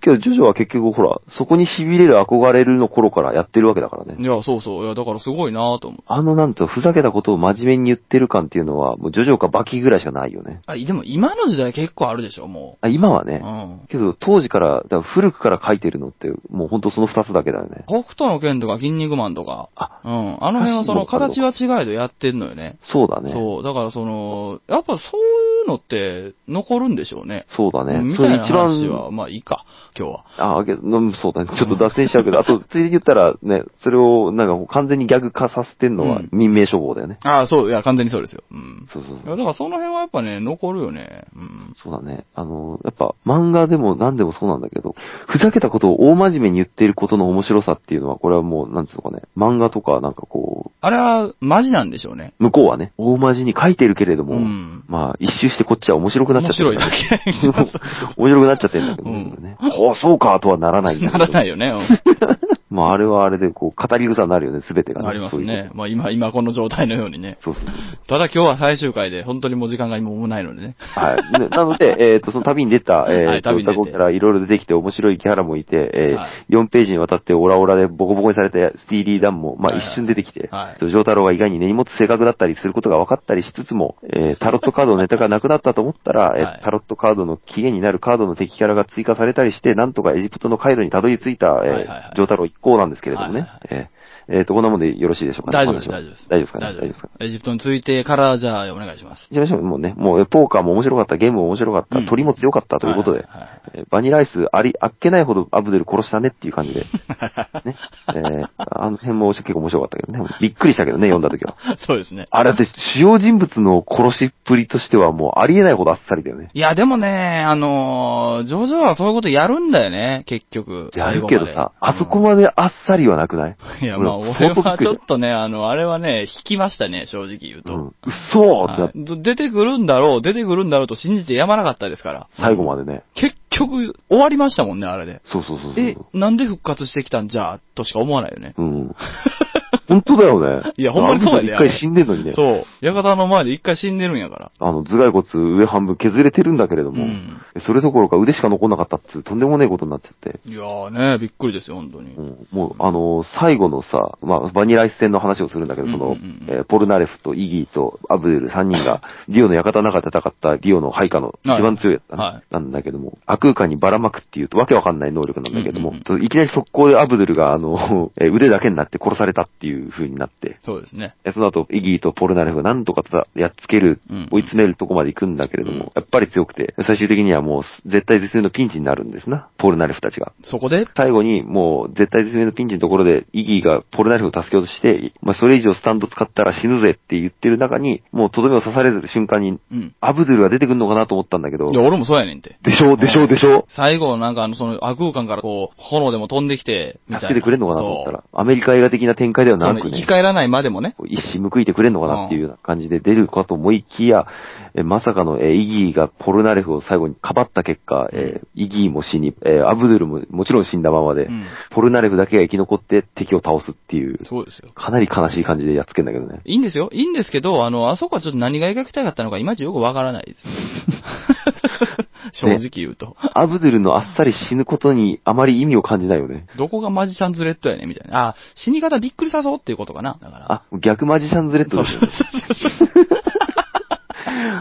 [0.00, 4.16] けど、ジョジョは結局ほら、そこに痺れる憧れるの頃からやってるわけだからね。
[4.18, 4.84] いや、そうそう。
[4.84, 6.00] いや、だからすごいなと思う。
[6.06, 10.60] あのなんと、ふざけたことを真面目に言ってる感っていうのは、もうジョジョかバキぐらいしかないよね。
[10.66, 13.24] あ、でも今の時代結構あるでしょ、もあ今はう。
[13.26, 13.38] うね。
[13.38, 13.86] ん。
[13.88, 17.84] けど、当時から、だから古くから書いてるのって、もうほんとその二つだけだよね。
[17.88, 20.44] 北斗の剣とか筋肉マンとか、あ、うん。
[20.44, 22.78] あの辺はその形は違いでやってんのよね。
[22.92, 23.32] そうだね。
[23.32, 23.62] そう。
[23.62, 27.46] だからその、やっぱそういうのって残るんでしょうね。
[27.56, 28.00] そうだね。
[28.00, 29.64] みたいな話は、まあいいか、
[29.98, 30.24] 今日は。
[30.38, 31.50] あ、あけど、うんそうだね。
[31.56, 37.18] ちょっと脱線しちゃうけど、 あと、ついでに言ったらね、それを、なんか完全にギャグ化させてんのはうん民命処方だよね。
[37.24, 38.42] ああ、そう、いや、完全にそうですよ。
[38.50, 38.88] うん。
[38.92, 39.36] そうそういや、そう。
[39.36, 41.24] だからその辺はやっぱね、残るよね。
[41.34, 41.74] うん。
[41.82, 42.24] そうだね。
[42.34, 44.94] あの、やっぱ漫画でも何でもそうなんだけど、
[45.28, 52.34] ふざけたことを大真面目に言っていることの面白さっていうのは、これはもう、なんつうのかね、漫画とかなんかこあれは、マジなんでしょうね。
[52.40, 57.52] う、向こうはね、大真面目に書いてるけれども、うんまあ、一周してこっちは面白くなっちゃってる面白い。
[58.18, 59.56] 面白くなっちゃってるんだけどうんね。
[59.60, 61.00] ああ、そうか、とはならない。
[61.00, 61.68] ならないよね。
[61.68, 62.38] うん
[62.72, 65.08] まあ、あれはあれで、こう、語り草になるよね、すべてがね。
[65.08, 65.70] ありますそういうね。
[65.74, 67.38] まあ今、今この状態のようにね。
[67.42, 67.64] そうそう。
[68.08, 70.76] ただ今日は最終回で、本当にもう時間が今もうないのでね。
[70.78, 71.40] はい。
[71.40, 93.40] ねなので、 えっ、と、その旅に出た、えはっ、と、い旅に出てタコキャラいろいろ出てきて面白いキャラもいて、えーはい4ページにわたってオラオラでボコボコにされたスティーリーダンも、まあ一瞬出てきて、はいジョー太郎が意外に根に持つ性格だったりすることが分かったりしつつも、えータロットカードのネタがなくなったと思ったら、えーはいタロットカードの起源になるカードの敵キャラが追加されたりして、なんとかエジプトの回路にたどり着いた、えーはいはいはいジョー太郎一行なんですけれどもね。
[93.40, 95.66] はいはいえーえーと、こんなもんでよろしいでしょうかね。
[95.66, 96.28] 大丈夫です、大丈夫です。
[96.28, 96.66] 大丈夫ですかね？
[96.66, 97.08] 大丈夫ですか？
[97.20, 99.28] エジプトについてから、じゃあ、お願いします。
[99.30, 106.80] じゃあ、もうね、もう、ポーカーも面白かった、ゲームも面白かった、うん鳥も強かったということで、はいはいはいえーバニラアイスあり、あっけないほどアブデル殺したねっていう感じで、
[107.64, 107.76] ね、
[108.14, 111.56] えーあの辺も結構面白かったけどね、びっくりしたけどね、読んだ時は。
[111.78, 112.26] そうですね。
[112.30, 116.48] あれだって主要人物の殺しっぷりとしてはもうありえないほどあっさりだよね。
[116.54, 120.90] いや、でもね、あのー、ジョジョはそういうことやるんだよね、結局。
[120.94, 123.56] やるけどさ、あそこまであっさりはなくない？
[123.82, 127.74] いや、俺まあ、俺はちょっとね、あの、あれはね、引きましたね、正直言うと。
[127.74, 127.94] うん。
[128.06, 132.28] 嘘ってなって、はいど出てくるんだろう、出てくるんだろうと信じてやまなかったですから。
[132.32, 133.02] 最後までね。
[133.14, 135.20] 結局、終わりましたもんね、あれで。
[135.24, 135.84] そうそうそうそう。
[135.84, 138.54] え、なんで復活してきたんじゃあ、としか思わないよね。
[138.56, 138.94] うん。
[139.88, 140.72] 本当だよね。
[140.76, 142.32] いやほんまにそうやで一回死んでんのにね。
[142.32, 142.64] そう。
[142.82, 144.52] 館の前で一回死んでるんやから。
[144.58, 150.40] あの、頭蓋骨上半分削れてるんだけれども、うんそれどころか腕しか残んなかったっつう、とんでもねえことになっちゃって。
[150.46, 152.14] いやーね、びっくりですよ、本当に。
[152.14, 171.14] うんもう、あの最後のさ、まあ、バニラアイス戦の話をするんだけど、その、うんうんうんえーポルナレフとイギーとアブデル3人が、 リオの館の中で戦ったリオの配下の一番強いやつだね、はいなんだけども、悪空間にばらまくっていうとわけわかんない能力なんだけども、うんうんいきなり速攻でアブデルが、あの、 えー腕だけになって殺されたっていう風になって、そうですね。
[171.24, 180.32] えその後、イギーとポルナレフが何とかたやっつける、うん追い詰めるとこまで行くんだけれども、うんやっぱり強くて、最終的にはもう絶対絶命のピンチになるんですな、ポルナレフたちが。
[180.42, 189.94] そこで、最後にもう絶対絶命のピンチのところで、イギーがポルナレフを助けようとして、まあそれ以上スタンド使ったら死ぬぜって言ってる中に、もうとどめを刺される瞬間に、うん。
[190.00, 192.56] アブドゥルが出てくるのかなと思ったんだけどい、や、俺もそうやねんて。
[192.62, 192.94] でしょ？
[192.94, 193.24] う、でしょ？
[193.24, 193.60] う、でしょ？
[193.60, 193.64] う。
[193.68, 197.28] 最後、なんかあの、その、悪空間からこう、炎でも飛んできて、みたいな。
[197.28, 200.94] 助けてくれんのかなと思ったら、アメリカ映画的な展開ではなくね、返らないまでもね。
[201.06, 204.26] 一矢報いてくれんのかなっていうような感じで出るかと思いきや、
[204.74, 214.70] えまさかの、えイギーがポルナレフを最後にかばった結果、えイギーも死に、えアブドゥルももちろん死んだままで、うんポルナレフだけが生き残って敵を倒すっていう、そうですよ。
[214.74, 216.40] かなり悲しい感じでやっつけんだけどね。
[216.44, 216.90] いいんですよ。
[216.92, 220.42] いいんですけど、あの、あそこはちょっと何が描きたかったのか、いまいちよくわからないです。
[222.32, 223.16] 正直言うと。
[223.34, 226.46] アブドゥルのあっさり死ぬことにあまり意味を感じないよね。
[226.56, 228.28] どこがマジシャンズレッドやねんみたいな。
[228.28, 230.18] あ、死に方びっくりさそうっていうことかな。
[230.20, 230.52] だから。
[230.52, 233.12] あ、逆マジシャンズレッドそうですよね。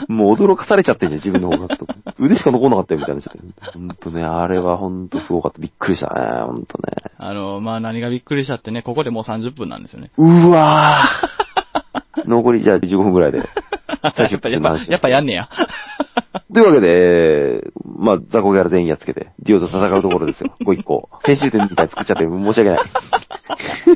[0.08, 1.78] もう驚かされちゃってんじゃん、自分の方が。
[2.20, 3.78] 腕しか残んなかったよ、みたいになっちゃって。
[3.78, 5.60] ほんとね、あれはほんとすごかった。
[5.60, 7.12] びっくりしたね、ほんとね。
[7.18, 10.12] あの、まあ、何がびっくりしたってね、ここでもう30分なんですよね。
[10.18, 12.28] うわぁ。
[12.28, 13.40] 残りじゃあ15分ぐらいで。
[13.40, 13.44] や
[14.10, 15.50] っぱ、やっぱ、やっぱやんねや。
[16.54, 20.54] というわけで、まあ、ザコギャラ全員やっつけて、ディオと戦うところですよ。
[20.66, 21.10] ご一個。
[21.24, 22.80] 編集点みたいに作っちゃって申し訳ない。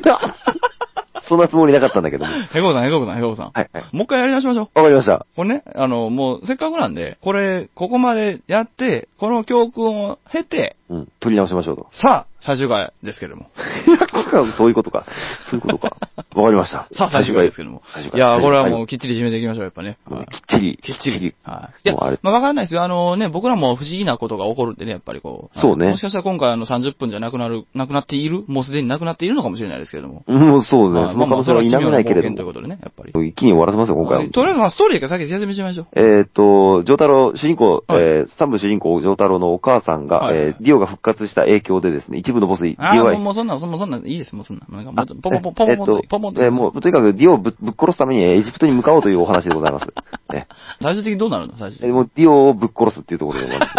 [1.28, 2.32] そんなつもりなかったんだけども。
[2.52, 3.50] ヘゴさん、ヘゴさん、ヘゴさん。
[3.52, 3.84] はいはい。
[3.92, 4.78] もう一回やり直しましょう。
[4.78, 5.26] わかりました。
[5.34, 11.08] これね、あの、もう、せっかくなんで、これ、ここまでやって、この教訓を経て、うん。
[11.20, 11.88] 取り直しましょうと。
[11.92, 13.50] さあ、最終回ですけれども。
[14.56, 15.04] そういうことか。
[15.50, 15.96] そういうことか。
[16.34, 16.86] わかりました。
[16.92, 17.82] さあ、最終回ですけども
[18.14, 19.98] いや、これはもはうきっちり締めていきましょう、やっぱね。
[20.30, 20.78] きっちり。
[20.82, 21.34] きっちり。
[21.44, 21.88] はい。
[21.88, 22.82] いや、まあわからないですよ。
[22.82, 25.58] あのね、僕らも不思議なことが起こるんでね、やっぱりこう。
[25.58, 30.24] そうねもしかしたら今回あの30分じゃなくなる、なくなっているもうすでになくなっているのかもしれないですけれども。
[30.26, 31.00] うん、そうね。
[31.00, 32.36] まあその可能性は否めないけれども。
[32.36, 33.28] ということでね、やっぱり。
[33.28, 34.30] 一気に終わらせますよ、今回は。
[34.30, 35.86] とりあえずまあストーリーから先説明しましょう。
[35.94, 43.18] えっ、と、ジョータロ、主人公、はいえー、三部主人公、ジョータロのお母さんが、はいえー、ディオが復活した影響でですね、一部のボス、ああ、もう DIY。
[43.20, 44.82] もうそんな、もうそんな、いいです、もうそんな。
[44.82, 46.42] なんポポポポポポンと、ポポンと。
[46.42, 49.86] えーもう、とにかくディオをぶぶっ殺すためにエジプトに向かおうというお話でございます。
[50.32, 50.48] ね
[50.82, 51.56] 最終的にどうなるの？
[51.56, 51.88] 最終的に。
[51.88, 53.72] えーもうディオをぶっ殺すっていうところでございます。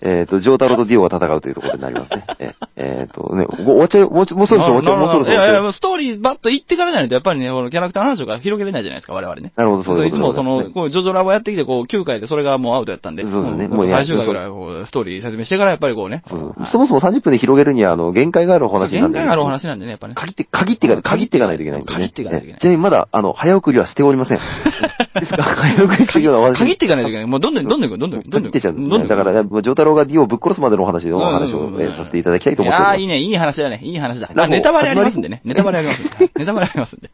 [0.00, 2.24] えっと、ジョータロとディオが戦うというところになりますね。
[2.38, 5.36] ええーとね、終わっちゃう、もうもうそろそろ、もうちょもうそろそろ。
[5.36, 9.52] いやいや、ストーリーバッと言ってからじゃないと、やっぱりね、このキャラクターの話とか広げれないじゃないですか、我々ね。
[9.56, 13.24] なるほど、そういういつもその、ねこう、ジョジョラボやってきて、こう、9回でそれがもうアウトやったんで。
[13.24, 16.22] そうだねんもうや最終回ぐらい、こう、ストーリー説明してから、やっぱりこうね。
[16.70, 18.98] そもそも30分で広げるには、あの、限界があるお話なんで。
[18.98, 20.14] 限界があるお話なんでね、やっぱね。
[20.14, 21.96] 限って、限っていかない、限っていかないといけないんでね。
[21.96, 24.38] 限っていかないといけないえちなみにまだ、あの、早送りはしておりません。
[24.38, 26.54] ですから、早送りしてるような。
[26.54, 27.26] 限っていかないといけない。
[27.26, 28.50] もうどんどん、どんどんどんどんどんどん。
[28.50, 33.80] どんどんだから、ね、ジョータロがディオをぶっ殺すまでのお話のお話を、させていただきたいと思っておいやー、りまいいね、いい話だね。
[33.82, 34.28] いい話だ。
[34.48, 35.40] ネタバレありますんでね。
[35.44, 36.10] ネタバレありますんで。
[36.10, 37.10] はい ネタバレありますんで。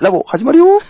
[0.00, 0.80] ラボ、始まるよ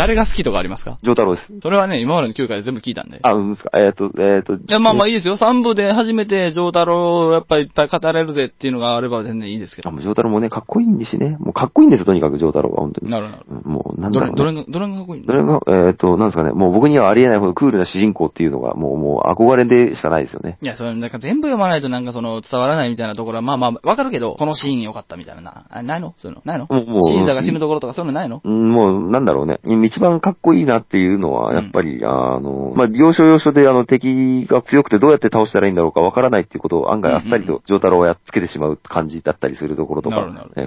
[0.00, 0.98] 誰が好きとかありますか？
[1.02, 1.46] ジョータロです。
[1.62, 3.20] それはね、今までの9回で全部聞いたんで。
[3.22, 3.70] あ、うんですか？
[3.78, 4.54] えっ、と、えっ、と。
[4.54, 5.36] いや、まあまあいいですよ。
[5.36, 9.90] 3部で初めて、ジョータロをやっぱりいっぱい語れるぜっていうのがあれば全然いいですけど。
[9.90, 11.36] あ、もうジョータロもね、かっこいいんですしね。
[11.38, 13.10] もうかっこいいんですよ、とにかくジョータロが、本当に。
[13.10, 14.62] なるほどもう、なんどれ、だろう、ね。
[14.62, 15.26] どれが、どれがかっこいいの？
[15.26, 20.56] どれが、えっ、と、なんですかね、もう僕にはありえないほどクールな主人公っていうのが、もう、もう憧れでしかないですよね。
[20.62, 25.66] いや、それ、なんか全部読まないとなんかその伝わらないみたいなところは、まあまあ、わかるけど、このシーン良かったみたいなな。
[25.68, 26.14] あ、ないの？
[26.18, 26.42] そういうの？
[26.44, 26.66] ないの？
[26.70, 28.40] もうもうシーザーが死ぬところとかそういうのないの？
[28.44, 29.58] うん、もう、なんだろうね。
[29.90, 40.16] 一番かっこいいなっていうのは、やっぱり、あの、まあ、要所要所であの敵が強くてどうやって倒したらいいんだろうかわからないっていうことを案外あっさりとジョータロをやっつけてしまう感じだったりするところとか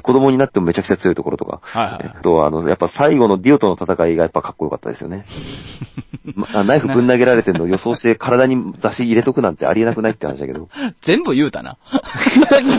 [0.01, 5.25] 子供になってもめちゃくちゃ強いところとか、はいはいはいえっと、あの、やっぱ最後のディオとの戦いがやっぱかっこよかったですよね。
[6.35, 10.69] ま あナイフぶん投げられてるのを予想して体に雑誌入れとくなんてありえなくないって話だけど。
[11.03, 11.77] 全部言うたな。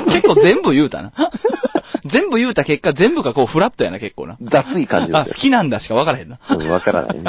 [0.06, 1.12] 結構全部言うたな。
[2.04, 4.36] 全部言うた結果、全部がこうフラットやな、結構な。
[4.40, 5.34] 雑い感じだあ、好。
[5.34, 6.38] きなんだしか分からへんな。
[6.50, 7.24] うんわからないね。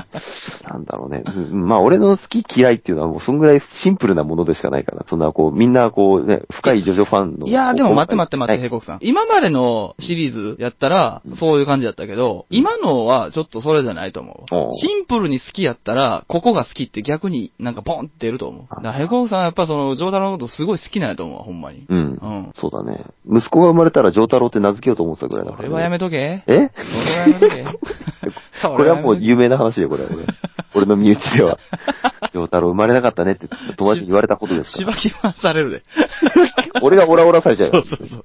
[0.64, 1.24] なんだろうね。
[1.26, 5.06] うんまあ、俺の好き嫌いっていうのはもうそんぐらいシンプルなものでしかないから。
[5.10, 7.48] そんなこう、みんなこうね、深いジョジョファンの。
[7.48, 9.00] いやーでも待って待って待って、はいヘコクさん。
[9.02, 18.68] 今までのシリーズやったら、そういう感じだったけど、今のはちょっとそれじゃないと思うシンプルに好きやったら、ここが好きって逆になんかポンって出ると思う。
[18.70, 21.86] だからヘコクさんはやっぱその、ジョータロのことすごい好きなんやと思うわ、ほんまに。
[21.88, 21.98] うん。
[21.98, 22.52] うん。
[22.56, 23.06] そうだね。
[23.30, 25.70] 息子が生まれたらジョータロって名付けようと思ってたぐらいだから、ね。
[25.70, 26.44] これはやめとけ。
[26.48, 26.72] え？
[26.76, 27.66] それはやめとけ。
[28.68, 30.26] これはもう有名な話よ、これは俺。
[30.76, 31.58] 俺の身内では。
[32.32, 35.84] ジョータロ生まれなかったねって友達に言われたことですかしばき回されるで。
[36.74, 36.82] ら。
[36.84, 37.84] 俺がオラオラされちゃうよ。
[37.86, 38.24] そうそうそう。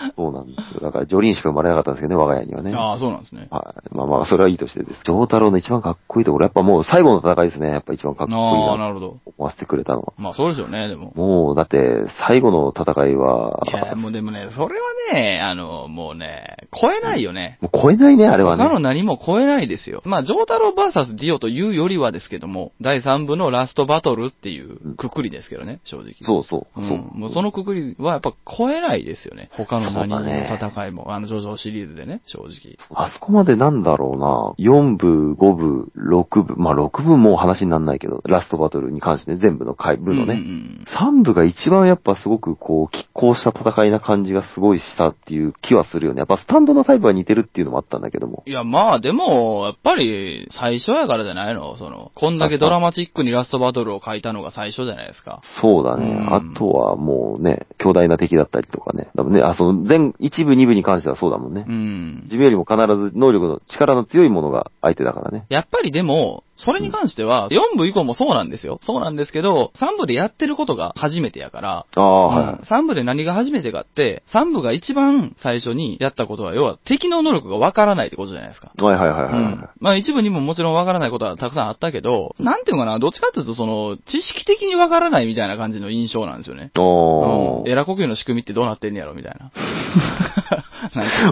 [0.16, 0.80] そうなんですよ。
[0.80, 2.74] だから、ジョリーンしか生まれなかったんですけどね、我が家にはね。
[2.74, 3.48] ああ、そうなんですね。
[3.50, 3.96] はい。
[3.96, 5.02] まあまあ、それはいいとしてです。
[5.04, 7.70] ジョータロの一番かっこいいところ、やっぱもう最後の戦いですね。
[7.70, 9.06] やっぱ一番かっこいいああ、ななるほど。
[9.36, 10.12] 思わせてくれたのは。
[10.18, 11.12] まあそうでしょうね、でも。
[11.14, 17.58] もう、だって、最後の戦いは、いや、もうでもね、それはね、あの、もうね、超えないよね。
[17.60, 18.80] もう超えないね、あれは他のね。
[18.80, 20.02] 何も超えないですよ。
[20.04, 26.14] まあ、ジョータロバーサスディオというよりはですけども、第3部のラストバトルっていうくくりですけどね、正直。
[26.22, 26.80] そうそう。
[26.80, 27.18] うんそう。
[27.18, 29.48] もうそのくくりはやっぱ超えないですよね。
[29.52, 32.78] 他の何のそうだね戦いも、あの、ジョジョシリーズでね、正直。
[32.94, 34.70] あそこまでなんだろうな。
[34.72, 40.34] 4部、5部、6部、まあ6部もう話にならないけど、ラストバトルに関してね、全部の回部のね。
[40.34, 46.18] うんうん3部が一番やっぱすごくこう、拮抗した戦いな感じがすごいしたっていう気はするよね。
[46.18, 48.42] やっぱスタンドのタイプが似てるっていうのもあったんだけども。
[48.46, 51.76] いや、まあでも、やっぱり、最初やからじゃないの？
[51.76, 55.40] その、こんだけドラマチックにラストバトルを書いたのが最初じゃないですか。
[55.60, 56.06] そうだね。
[56.06, 59.08] うんあとはもうね、強大な敵だったりとかね。
[59.14, 61.64] ね、あ、その、全、1部、2部に関してはそうだもんね。
[61.68, 62.20] うん。
[62.24, 65.46] 自分よりも必ず能力の、力の強いものが相手だからね。
[65.48, 68.78] やっぱりでも、それに関しては、4部以降もそうなんですよ。
[68.82, 78.72] そうなんですけど、3部でやってることが初めてやから、ああ、はい、うん3部で何が初めてかって、3部が一番最初にやったことは、要は敵の能力がわからないってことじゃないですか。
[78.76, 79.42] はいはいはいはいはい。
[79.42, 86.70] うんまあ一部にももちろんわからないことはたくさんあったけど、なんていうのかな、どっちかっていうとその、知識的にわからないみたいな感じの印象なんですよね。
[86.78, 87.62] おー。
[87.62, 89.50] うんエラ呼吸の仕組みってどうなってんねやろみたいな。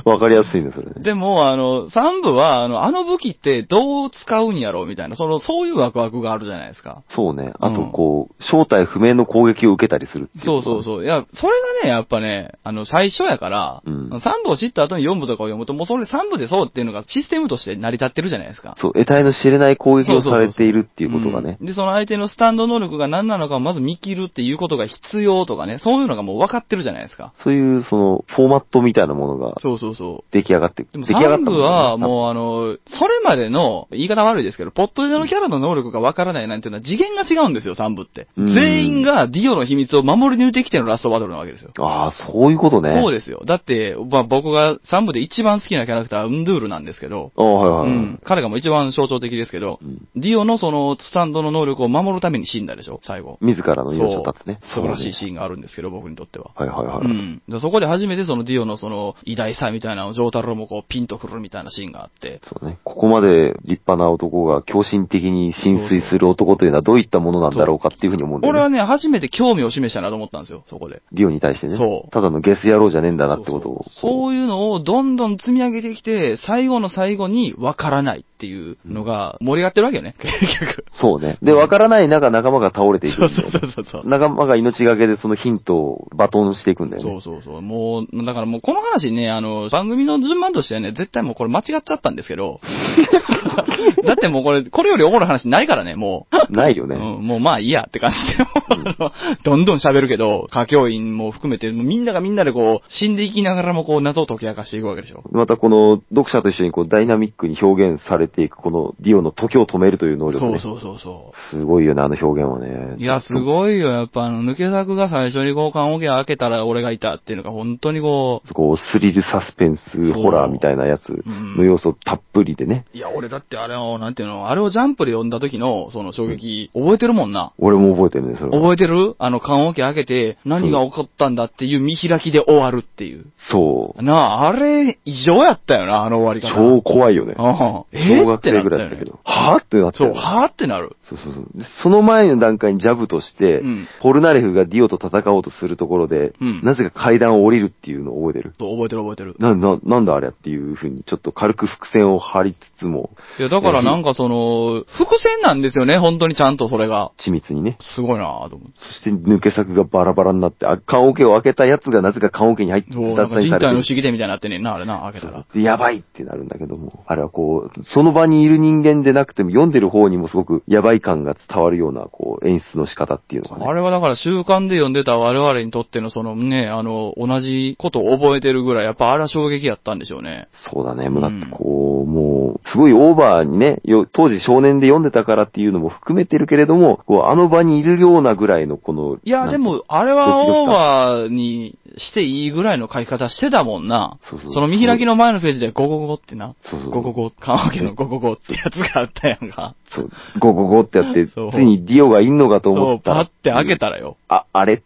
[0.04, 0.94] わかりやすいね、それね。
[1.02, 7.02] でも、あの、3部は、あの、あの武器ってどう使うんやろうみたいな、その、そういうワクワクがあるじゃないですか。
[7.14, 7.52] そうね。
[7.60, 10.82] あと、うんこう、正体不明の攻撃を受けたりするそうそうう。
[10.82, 11.04] そう。
[11.04, 18.76] いや、それがね、やっぱね、あの、最初やから、うん3部を知った後に4部とかを読むと、もうそれ3部でそうっていうのがシステムとして成り立ってるじゃないですか。
[18.80, 21.64] そう、得体の知れない攻撃をされているっていうことがねう。
[21.64, 27.32] んで、その相手のスタンド能力が何なのかをまず見切るっていうことが必要とかね、そういうのがもう分かってるじゃないですか。
[27.44, 30.33] そういう、その、フォーマットみたいなものがそうそうそう。
[30.33, 38.28] 出来上がって、でも出来上がった3部はもうあの、それまでの、言い方悪いですけど、ポットでのキャラの能力がわからないなんていうのは次元が違うんですよ、3部って。
[38.37, 41.72] うん全員がディオの秘密を守り抜いてきてのラストバトルなわけですよ。
[41.78, 42.92] ああ、そういうことね。
[42.92, 43.42] そうですよ。
[43.46, 47.88] だって、まあ、僕が3部で一番好きなキャラクターはウンドゥールなんですけど、はいはいはい。
[47.88, 53.38] うん、彼がもう一番象徴的ですけど、うんディオのそのスタンドの能力を守るために死んだでしょ、最後。
[53.40, 54.61] 自らの命を絶つね。
[54.74, 55.33] 素晴らしいシーン。
[55.35, 56.50] があるんですけど、僕にとっては。
[56.55, 57.05] はいはいはい。
[57.05, 57.42] うん。
[57.48, 62.40] でそこで初めてそのディオのその偉大さみたいなのをジョータロもこうピンとくるみたいなシーンがあって。
[62.44, 62.78] そうね。
[62.84, 68.58] ここまで立派な男が狂信的に浸水する男というのはどういったものなんだろうかっていうふうに思うんだよね。
[68.58, 71.02] 俺はね、初めて興味を示したなと思ったんですよ、そこで。
[71.12, 71.76] リオに対してね。
[71.76, 73.84] そうただのゲス野郎じゃねえんだなってことを。
[73.88, 80.85] そういうのをどんどん積み上げてきて、最後の最後に分からないっていうのが盛り上がってるわけよね、結局。
[81.00, 81.38] そうね。
[81.42, 84.09] で、わからない中仲間が倒れていくんだよね、そうそうそうそう。
[84.09, 87.09] 仲間が命がけでそのヒントをバトンしていくんだよね。
[87.09, 87.62] そうそうそう。
[87.62, 92.61] もう、だからもうこの話ね、あの、番組の順番としてはね、絶対もうこれ間違っちゃったんですけど。
[94.05, 96.52] だってもうこれ、これよりおもろい話ないからね、もう。
[96.52, 96.96] ないよね。
[96.96, 98.44] うん、もうまあいいやって感じで、
[99.44, 105.22] どんどん喋るけど、歌教員も含めて、みんながみんなでこう、死んでいきながらもこう、謎を解き明かしていくわけでしょ。
[105.31, 110.58] またこの読者と一緒にこうダイナミックに表現されていくこのディオの時を止めるという能力ね。
[110.58, 112.96] そうそうそうそすごいよね、あの表現はね。
[112.98, 113.00] う。
[113.00, 113.90] いや、すごいよ。
[113.90, 122.86] やっぱあの、抜け作が最初に交換桶開けたら俺がいたっていうのが本当にここう、スリルサスペンス、ホラーみたいなやつの要素たっぷりでね。
[122.94, 127.52] う、いや、俺だってあれを、なんていうの、あれをジャンプで読んだ時の、その衝撃、覚えてるもんな？
[127.58, 128.58] 俺も覚えてるね、それは。
[128.58, 129.14] 覚えてる？
[129.18, 133.26] あの、缶桶開けて、何が起こったんだっていう見開きで終わるっていう。
[133.50, 134.02] そう。
[134.02, 136.54] なあ、あれ、異常やったよな、あの終わり方。
[136.54, 137.34] 超怖いよね。
[137.36, 140.96] ああえ衝小学生ぐらいだったけど、はぁってなったそう、はぁってなる。
[141.08, 141.46] そうそうそう。
[141.54, 148.54] でその前の段階にジャブとして、うんポルナレフがディオと戦おうとするところで、うんなぜか階段を降りるっていうのを覚えてる。
[148.58, 149.37] 覚えてる覚えてる。
[149.38, 157.12] な、な、なんだあれっていうふうに、ちょっと軽く伏線を張りつつも、いや、だからなんかその、伏線なんですよね、本当にちゃんとそれが。
[157.18, 157.76] 緻密にね。
[157.94, 158.78] すごいなぁと思って。
[158.78, 165.44] そして抜け作がバラバラになって、あ、棺桶を開けたやつがなぜか棺桶に入ってそう、なんか人体の不る思議点みたいになってねんな、あれな、開けたら。
[165.54, 173.64] でやばいってなるんだけども、あれはこう、その場にいる人間でなくても読んでる方にもすごくやばい感が伝わるような、こう、演出の仕方っていうのがね。
[173.66, 180.48] あれはだから習慣で読んでた我々にとってのそのね、あの、同じことを覚えてるぐらい、やっぱあれは衝撃やったんでしょうね。
[180.71, 181.08] そうだね。
[181.08, 194.19] もうだってこう、もう、すごいオーバーにね、よ当時少年で読んでたからっていうのも含めてるけれども、こう、あの場にいるようなぐらいのこの、いや、でも、あれはオーバーにしていいぐらいの書き方してたもんな。
[194.31, 196.54] そうそうその見開きの前のページでゴゴゴってな。
[196.71, 199.74] そうそうゴゴゴ、川家のゴゴゴってやつがあったやんか。
[199.86, 203.16] そう、ゴゴゴってやって、つそういにディオがいんのかとそう、思ったら。
[203.16, 204.16] パって開けたらよ。
[204.28, 204.74] あ、あれ？
[204.74, 204.84] って。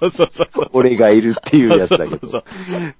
[0.00, 0.70] そうそうそうそう。
[0.72, 2.44] 俺がいるっていうやつだけそうそうど。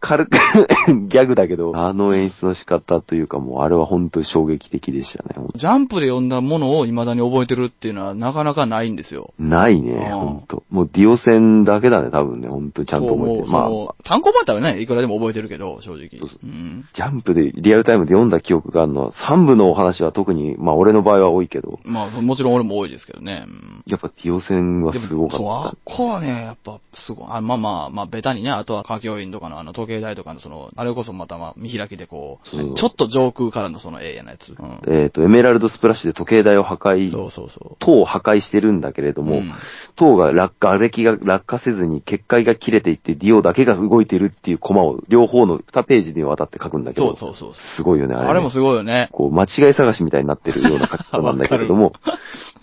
[0.01, 0.39] 軽く、
[1.09, 5.47] ギャグだけど、あの演出の仕方というかもう、あれは本当に衝撃的でしたね。
[5.55, 9.35] ジャンプで読んだものを未だに覚えてるっていうのはなかなかないんですよ。
[9.39, 10.63] ないね、うんほんと。
[10.71, 13.49] もうディオ戦だけだね、多分ね、ほんとちゃんと覚えてる。
[13.51, 16.09] まあ、単行本だったらね、いくらでも覚えてるけど、正直。
[16.19, 16.85] そうそうん。
[16.95, 23.45] ジャンプでリアルタイムで読んだ記憶があるのは、3部のお話は特に、まあ俺の場合は多いけど、まあ、もちろん俺も多いですけどね。
[23.47, 27.27] うんやっぱディオ戦はですも、ごかそう、あっっこはね、やっぱ、すごい。
[27.31, 34.49] あまあまあ、まあ、ベタにね、あとは、歌教員とかのあの、時計台とかのその、あれこそまたまあ、見開きでこう、そうちょっと上空からのその、ええやなやつ。
[34.49, 34.57] うん。
[34.57, 34.93] た。
[34.93, 37.77] えっ、と、エメラルドスプラッシュで時計台を破壊、そうそうそう。
[37.79, 39.53] 塔を破壊してるんだけれども、うん
[39.97, 47.55] 塔が落下、瓦礫が落下せずに結界が切れていって、ディオだけが動いてるっていうコマを両方の2ページにわたって書くんだけど、そうそうそう。
[47.77, 48.31] すごいよね、あれ、ね。
[48.31, 49.09] あれもすごいよね。
[49.13, 51.93] こう、間違い探しみたいになってるような書き方なんだけれども、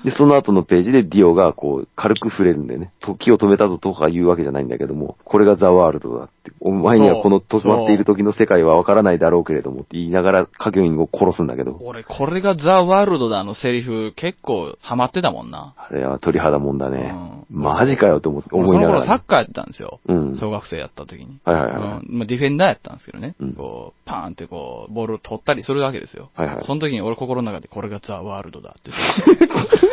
[0.03, 2.91] で、その後のページでディオがこう、軽く触れるんだよね。
[2.99, 6.51] 時を止めたぞとか言うわけじゃないんだけども、これがザワールドだって。
[6.59, 15.73] お前にはこの止まっている時の世界はわからないだろうけれどもって言いながら、家業員を殺すんだけど、俺、これがザ・ワールドだのセリフ、結構ハマってたもんな。
[15.77, 17.13] あれは鳥肌もんだね。
[17.15, 18.99] うんマジかよと思思いながら。
[19.01, 19.99] 頃サッカーやってたんですよ。
[20.07, 20.37] うん。
[20.39, 21.39] 小学生やった時に。
[21.45, 22.05] はいはいはい。
[22.07, 23.35] うんまあ、ディフェンダーやったんですけどね。
[23.39, 26.31] うんこう、パーンってこう、ボールを取ったりするわけですよ。
[26.33, 29.92] はいはいその時に俺心の中でこれがザ・ワールドだって言って。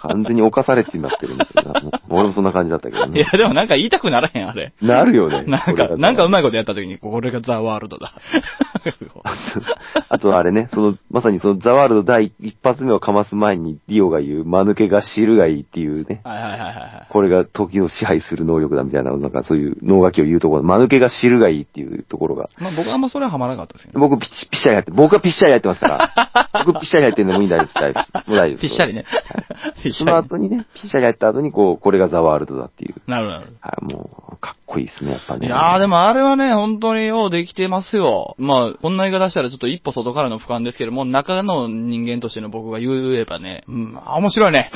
[0.00, 1.80] 完全に犯されてなってるんだけど な。
[1.80, 3.20] もう俺もそんな感じだったけどいね。
[3.20, 4.72] や、でもなんか言いたくならへん、あれ。
[4.80, 5.44] なるよね。
[5.46, 8.12] なんか、なんかうまいことやった時に、これがザ・ワールドだ。
[10.08, 16.20] あとあれね、その、まさにそのザワールド第一発目をかます前にディオが言う、間抜けが知るがいいっていうね。
[16.24, 17.06] はいはいはいはい。
[17.08, 22.48] これが時を支配する能力だみたいな、なんかそういう脳書きを言うところ、間抜けが知るがいいっていうところが。
[22.58, 24.08] まあ僕はあんまそれはハマらなかったですけどね。
[24.08, 26.62] 僕ピッシャリやって、僕はピッシャリやってますから。
[26.66, 28.34] 僕ピッシャリやってるのもいいんだよ、大丈夫。
[28.34, 28.58] 大丈夫。
[28.58, 29.04] ピッシャリね。
[29.82, 30.28] ピッシそのャリ。
[30.28, 32.94] 後にね、ピッシャリやった後に、こう、これがザワールドだっていう。
[33.06, 33.58] なるほどなるほど。
[33.60, 35.46] はい、もう、かっこいいですね、やっぱね。
[35.46, 38.36] いやーでもあれはね、本当にようできてますよ。
[38.38, 44.70] まあ、こんな言い方したらちょっと一歩外からの俯瞰ですけども、中の人間としての僕が言えばね、うん、あ面白いね。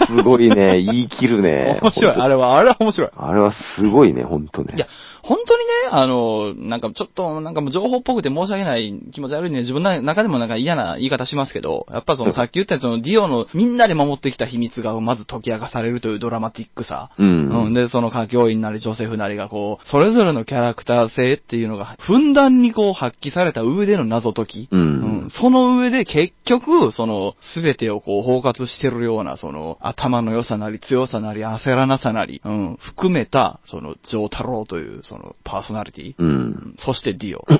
[0.00, 1.78] おすごいね、言い切るね。
[1.82, 2.14] 面白い。
[2.14, 3.10] あれは、あれは面白い。
[3.16, 4.74] あれはすごいね、ほんとね。
[4.76, 4.86] いや、
[5.26, 9.60] 本当にね、あの、なんかちょっと、なんかもう情報っぽくて申し訳ない気持ち悪いね。
[9.60, 17.10] 自分の中でもなんか嫌な言い方しますけど、やっぱそのさっき言ったそのディオのみんなで守ってきた秘密がまず解き明かされるというドラマティックさ。
[17.18, 17.66] うん。
[17.66, 17.74] うん。
[17.74, 24.68] で、その歌教員なりジョセフなりがこう、それぞれのキャラクター性っていうのが、ふんだんにこう発揮された上での謎解き。
[24.70, 24.76] う。
[24.76, 25.30] うんん。
[25.30, 36.14] その上で結局、その、すべてをこう包括してるような、その、頭の良さなり強さなり焦らなさなり、うん、含めた、その、ジョー太郎という、その、パーソナリティ？
[36.18, 36.74] うん。
[36.78, 37.46] そしてディオ。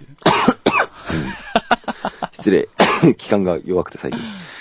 [2.44, 2.68] 失礼。
[3.16, 4.20] 期間が弱くて最近。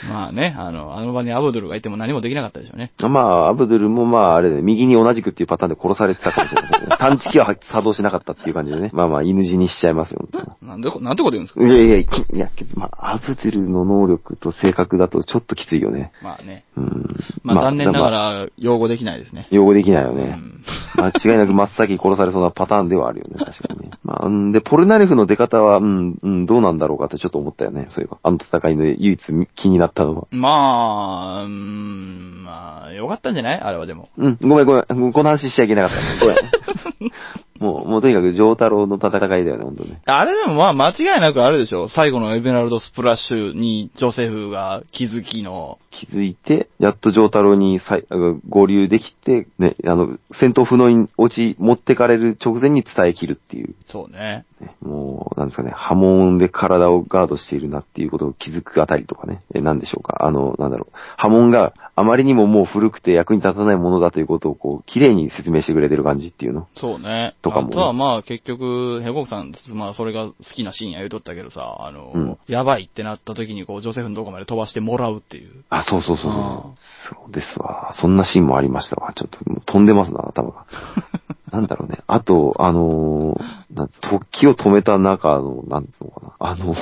[0.09, 2.91] まあね、あの、あの場にアブドゥルがいても何もできなかったでしょうね。
[2.99, 6.95] まあ、アブドゥルもまあ、あれね、右に同じくっていうパターンで殺されてたかもしれないけどね。
[6.99, 8.89] 探知機は作動しなかったっていう感じでね。
[8.93, 10.25] まあまあ、犬死にしちゃいますよ。
[10.31, 11.63] 本なんで、なんてこと言うんですか？
[11.63, 16.11] いやいや、いや、まあ、アブドゥルの能力と性格だとちょっときついよね。
[16.23, 16.63] まあね。
[16.77, 17.15] うん。
[17.43, 19.47] まあ残念ながまあら、擁護できないですね。
[19.51, 20.23] 擁護できないよね。
[20.23, 20.63] うん
[20.95, 23.97] 間違いなく真っ先に殺されそうなパターンではあるよね、確かにね。
[24.03, 28.17] まあ、んで、ポルナレフの出方は、うん、うん、どうなんだろうかってちょっと思ったよね、そういえば。
[28.23, 29.19] あの戦いの唯一
[29.55, 30.27] 気になったのは。
[30.31, 33.59] まあ、うん、まあ、よかったんじゃない？
[33.59, 34.09] あれはでも。
[34.17, 35.11] うん、ごめんごめん。
[35.13, 36.19] この話しちゃいけなかったね。
[36.21, 36.37] ごめん。
[37.59, 40.01] もう、もうとにかく、ジョー太郎の戦いだよね、本当ね。
[40.05, 53.75] あれでもまあ間違いなくあるでしょ最後のエベラルドスプラッシュにジョセフが気づきの気づいて、やっと丈太郎に再あの合流できて、ね、あの、戦闘不能に落ち、持ってかれる直前に伝え切るっていう。
[53.87, 54.45] そうね。
[54.59, 60.25] ねもう、なんですかね、波紋で体をガードしているなっていうことを気づくあたりとかね、え、なんでしょうか。
[60.25, 66.67] あの、なんだろう、波紋があまりにももう古くて役に立たないものだということをこう、綺麗に説明してくれてる感じっていうの。
[66.75, 67.35] そうね。
[67.41, 75.63] とかもねあとはまあ結局、ヘコクさん、まあそれが好きなシーンや言うとったけどさ、あの、うんやばいってなった時にこう、ジョセフのとこまで飛ばしてもらうっていう。
[75.69, 76.73] あ、そうそうそうそうあ。
[77.09, 77.93] そうですわ。
[77.99, 79.13] そんなシーンもありましたわ。
[79.13, 80.65] ちょっと飛んでますな、頭が。
[81.51, 81.99] なんだろうね。
[82.07, 86.51] あと、あのーなんつ時を止めた中の、なんつうのかな。
[86.51, 86.75] あの、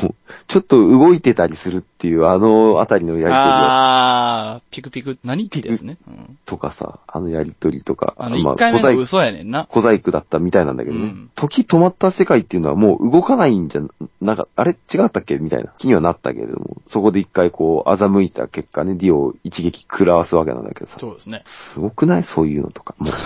[0.47, 5.99] ちょっと動いてたりするっていう、あのあたりのやりとりあー、ピクピク、何ってやつね。
[6.08, 8.16] うんとかさ、あのやりとりとか。
[8.18, 9.68] あの、一回目の嘘やねんな。
[9.70, 11.04] 小細工だったみたいなんだけどね。
[11.04, 13.82] うん時止まった世界っていうのはもう動かないんじゃ、
[14.20, 14.72] なんか、あれ？
[14.93, 20.95] 違ったっけみたいな気にはなったけれども、そこで一回こう、欺いた結果ね、ディオを一撃食らわすわけなんだけどさ。
[20.99, 21.43] そうですね。
[21.76, 22.24] すごくない？
[22.36, 22.95] そういうのとか。
[22.97, 23.18] もうね。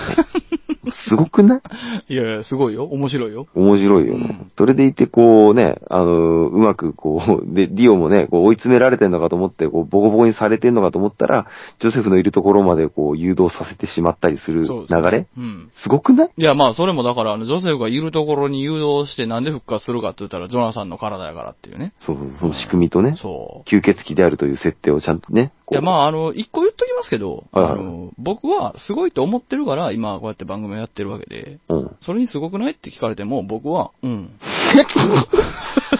[1.09, 1.61] すごくな
[2.09, 2.13] い？
[2.13, 2.85] いやいや、すごいよ。
[2.85, 3.47] 面白いよ。
[3.55, 4.27] 面白いよね。
[4.39, 11.47] うんそれでいて、こうね、あの、うまくこう、で、ディオもね、こう追い詰められてんのかと思って、こう、ボコボコにされてんのかと思ったら、
[11.79, 15.27] ジョセフのいるところまでこう、誘導させてしまったりする流れ？
[15.37, 15.71] うん。
[15.83, 16.29] すごくない？
[16.35, 21.93] いや、まあ、それもだから、あの、ジョセフがいるところに誘導してなんで復活するかって言ったら、ジョナサンの体やからっていうね。
[21.99, 23.69] そう、その仕組みとね、そう。
[23.69, 25.53] 吸血鬼であるという設定をちゃんとね。
[25.65, 31.95] こいうや、まあ、あの、一個言っときますけど、はいはいあの、僕はすごいと思ってるから、今こうやって番組をやってるわけで、うん。
[32.01, 34.31] それにすごくないって聞かれても、僕は、うん。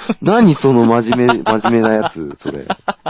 [0.22, 2.68] 何その真面目、真面目なやつ、それ。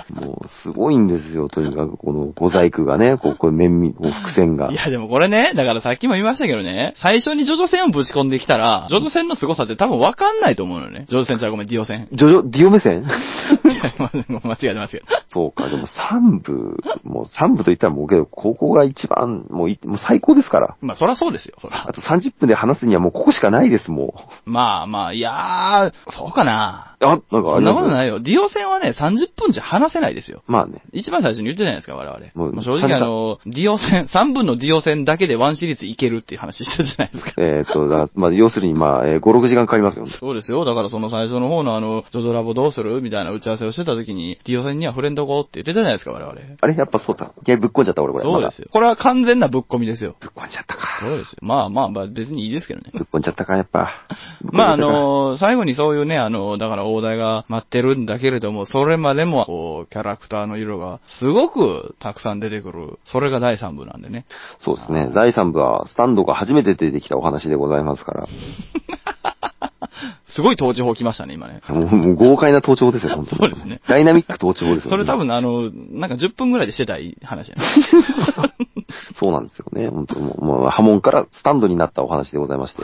[0.09, 4.75] もう、すごいんですよ、とにかく、この小細工がね、こう、こう、面み、こう伏線がい。
[4.75, 11.05] や、でもこれね、だからさっきも言いましたけどね、最初にジョジョ戦をぶち込んできたら、ジョジョ戦の凄さって多分わかんないと思うのよね。
[11.09, 12.07] ジョジョ戦ちゃうごめん、ディオ戦。
[12.11, 13.03] ジョジョ、ディオ目線？
[13.03, 14.09] いやま
[14.43, 15.05] 間違えてますけど。
[15.27, 20.75] そうか、でも3部、もう3部と言ったらもうけど、ここが一番、もうい、もう最高ですから。
[20.81, 21.93] まあ、そらそうですよ、そらあ。
[21.93, 24.13] と30分で話すにはもうここしかないです、も
[24.45, 26.84] まあまあ、いやー、そうかな。
[27.01, 27.05] う。
[27.05, 28.19] あ、なんかあそんなことないよ。
[28.19, 30.43] ディオ戦はね、30分じゃ話せないですよ。
[30.47, 30.81] まあね。
[30.93, 32.19] 一番最初に言ってたじゃないですか、我々。
[32.35, 37.33] もうまあ正直あの、ディオ戦、 3分のディオ戦だけでワンシリーズいけるっていう話したじゃないですか。
[37.41, 40.07] えっ、と、だからまあ、要するにまあ、えー5、6時間かかりますよ。
[40.07, 40.65] そうですよ。
[40.65, 43.01] だからその最初の方のあの、ジョジョラボどうする？
[43.01, 46.31] みたいな打ち合わせをしてた時に、ディオ戦には触れんとこって言ってたじゃないですか、我々。
[46.61, 46.75] あれ？
[46.75, 47.31] やっぱそうだ。
[47.45, 48.23] いや、ぶっこんじゃった俺これ。
[48.23, 48.67] そうですよ。
[48.71, 50.15] これは完全なぶっ込みですよ。
[50.19, 50.99] ぶっこんじゃったか。
[51.01, 51.39] そうですよ。
[51.41, 52.91] まあまあまあ別にいいですけどね。
[52.93, 54.05] ぶっこんじゃったか、やっぱ。
[54.51, 62.99] まああの、最後にそういうね、あの、だから大台が待ってるんだけれども、それまでも、こう、キャラクターの色がすごくたくさん出てくる。
[63.05, 64.25] それが第3部なんでね。
[64.59, 65.09] そうですね。
[65.15, 68.27] 第3部は、スタンドが初めて出てきたお話でございますから。
[70.27, 71.61] すごい統治法来ましたね、今ね。
[71.69, 73.37] もうもう豪快な盗聴ですよ、本当に。
[73.37, 74.81] そうですねダイナミック盗聴ですよ、ね。
[74.89, 77.63] それ多分あの、なんか10分ぐらいでしてたい話やね。
[79.19, 79.89] そうなんですよね。
[79.89, 82.83] 本当もう、もう波紋からスタンドになったお話でございまして。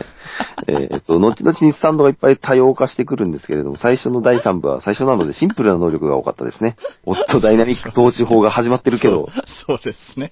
[0.68, 6.76] えーっと、 後々にスタンドがいっぱい多様化してくるんですけれども、最初の第3部は最初なのでシンプルな能力が多かったですね。
[7.06, 9.30] おっと、ダイナミック統治法が始まってるけど、
[9.68, 10.32] そうですね。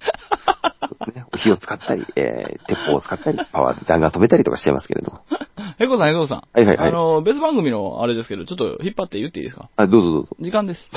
[1.14, 5.22] ね、火を使ったり、えー、鉄砲を使ったり、パワーで弾丸止めたりとかしちゃいますけれども。
[5.78, 6.44] ヘコさん、ヘコさん。
[6.54, 9.70] はいはいはいあの、別番組のあれですけど、ちょっと引っ張って言っていいですか？
[9.76, 10.36] あ、どうぞどうぞ。
[10.40, 10.90] 時間です。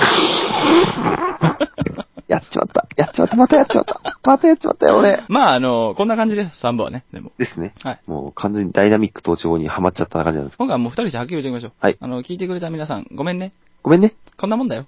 [2.27, 2.87] やっちまった。
[2.95, 3.35] やっちまった。
[3.35, 4.19] またやっちまった。
[4.23, 5.23] またやっちまったよ、俺。
[5.29, 7.31] まああの、こんな感じです、3部はね、でも。
[7.37, 7.73] ですね。
[7.83, 7.99] はい。
[8.07, 10.57] もう完全にダイナミック統治法にはまっちゃった感じなんです。
[10.57, 11.73] 今回はもう2人してはっきり言っておきましょう。
[11.79, 13.53] はいあの、聞いてくれた皆さん、ごめんね。
[13.83, 14.13] ごめんね。
[14.37, 14.85] こんなもんだよ。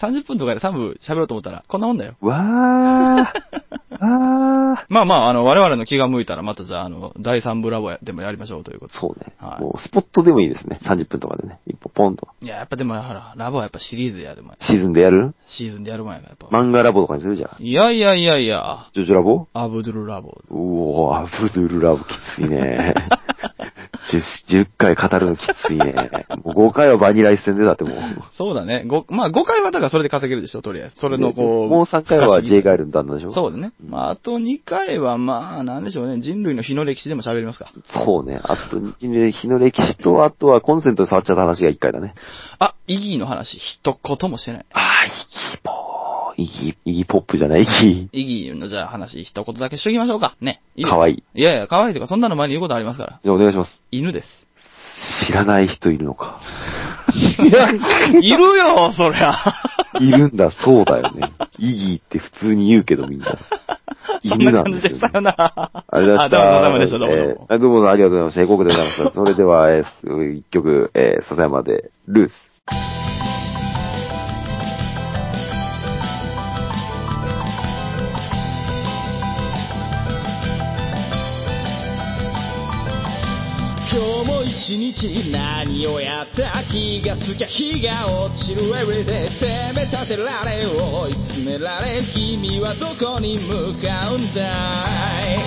[0.00, 2.16] 30分とかで3部喋ろうと思ったら、こんなもんだよ。
[2.20, 3.56] わー。
[3.98, 4.84] あー。
[4.90, 9.00] まあまあ、あの、我々の気が向いたら、またじゃあ、あの、第3部ラボでもやりましょうということで。
[9.00, 9.34] そうね。
[9.38, 10.78] はいもうスポットでもいいですね。
[10.82, 11.60] 30分とかでね。
[11.66, 12.28] 一歩ポンと。
[12.42, 15.34] いや、やっぱでも、ほら、ラボはやっぱシリーズやでも、シーズンでやる？
[15.46, 16.46] シーズンでやる前がやっぱ。
[16.48, 17.62] 漫画ラボとかにするじゃん。
[17.62, 19.46] いやいやいやいや、ジョジョラボ？
[19.54, 20.28] アブドゥルラボ。
[20.50, 22.04] うおー、アブドゥルラボき
[22.36, 22.94] ついね。
[24.48, 25.94] 10, 10回語るのきついね。
[26.44, 27.98] もう5回はバニラ一戦でだってもう。
[28.36, 28.84] そうだね。
[28.86, 30.96] ご、まあ5回はだからそれで稼げるでしょ、とりあえず。
[30.96, 31.68] それのこう。
[31.68, 33.32] もう3回は J ガイイルの旦那でしょ？
[33.32, 33.72] そうだね。
[33.82, 36.20] まああと2回はまあ、なんでしょうね。
[36.20, 37.72] 人類の日の歴史でも喋りますか。
[37.92, 38.40] そうね。
[38.42, 39.08] あと、日
[39.48, 42.14] の歴史と、あとはコンセントで触っちゃった話が1回だね。
[42.58, 44.66] あ、イギーの話、一言もしてない。
[44.72, 45.75] あー、イギーポー。
[46.36, 50.36] イギー、イギーポップじゃない、イギイギーのじゃあ話、一言だけしときましょうか。
[50.40, 50.60] ね。
[50.76, 50.86] いいー。
[50.86, 51.22] ですかわいい。
[51.34, 53.20] いやいや、可愛いとか、そんなの前に言うことありますから。
[53.22, 53.80] じゃあお願いします。
[53.90, 54.46] 犬です。
[55.26, 56.40] 知らない人いるのか。
[57.14, 59.54] いや、いるよ、そりゃ。
[60.00, 61.32] いるんだ、そうだよね。
[61.58, 63.36] イギーって普通に言うけどみんな。
[64.26, 65.00] そん犬な感じで、なんですよ、ね。
[65.00, 65.70] さよなら。
[65.88, 66.36] ありがとうございました。
[66.36, 67.32] あどうもどうもでした、どうもどうも。
[67.32, 68.42] えーあどうもありがとうございました。
[68.42, 69.10] 英国でございました。
[69.12, 73.05] それでは、えー、一曲、えー、笹山で、ルース。
[83.88, 94.42] 今日も一日何をやった気がつきゃ日が落ちる Everyday 責め立てられ追い詰められ君はどこに向かうんだ
[95.22, 95.38] い。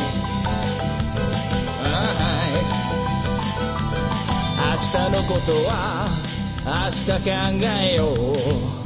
[4.55, 6.07] 明日のことは
[6.63, 7.31] 明日考
[7.67, 8.79] えよう。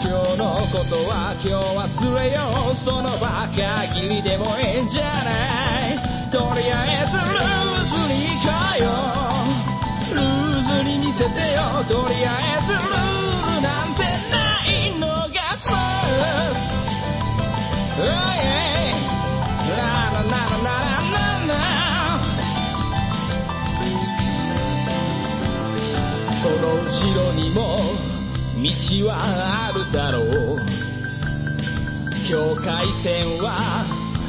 [0.00, 2.76] 今日のことは今日忘れよう。
[2.84, 6.30] その場限りでもいいんじゃない。
[6.30, 7.31] とりあえず
[11.88, 12.80] とりあえずルー
[13.56, 14.68] ルなんてない
[14.98, 15.72] のが first
[17.98, 18.96] Oh yeah
[19.68, 19.72] ラ
[20.10, 20.70] ララララ
[21.10, 21.14] ラ
[21.48, 21.52] ラ
[26.42, 27.60] その後ろにも
[28.62, 29.10] 道は
[29.68, 30.82] あるだろう。
[32.28, 33.84] 境界線は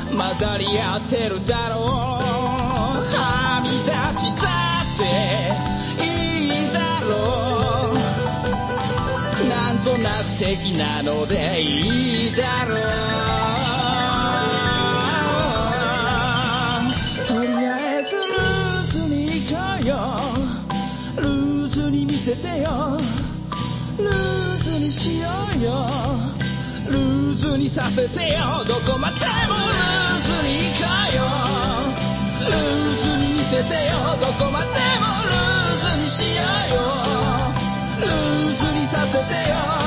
[0.09, 5.72] 混ざり合ってるだろうはみ出したって
[10.39, 12.77] 的なのでいいだろう
[17.27, 19.93] とりあえずルーズに行こうよ。
[21.17, 22.97] ルーズに見せてよ。
[23.97, 25.87] ルーズにしようよ。
[26.89, 28.65] ルーズにさせてよ。
[28.67, 29.15] どこまで
[29.47, 31.21] もルーズに行こうよ。
[32.49, 32.57] ルー
[33.01, 36.81] ズに見せてよどこまでもルーズにしようよ。
[38.01, 39.82] ルーズにさせてよ。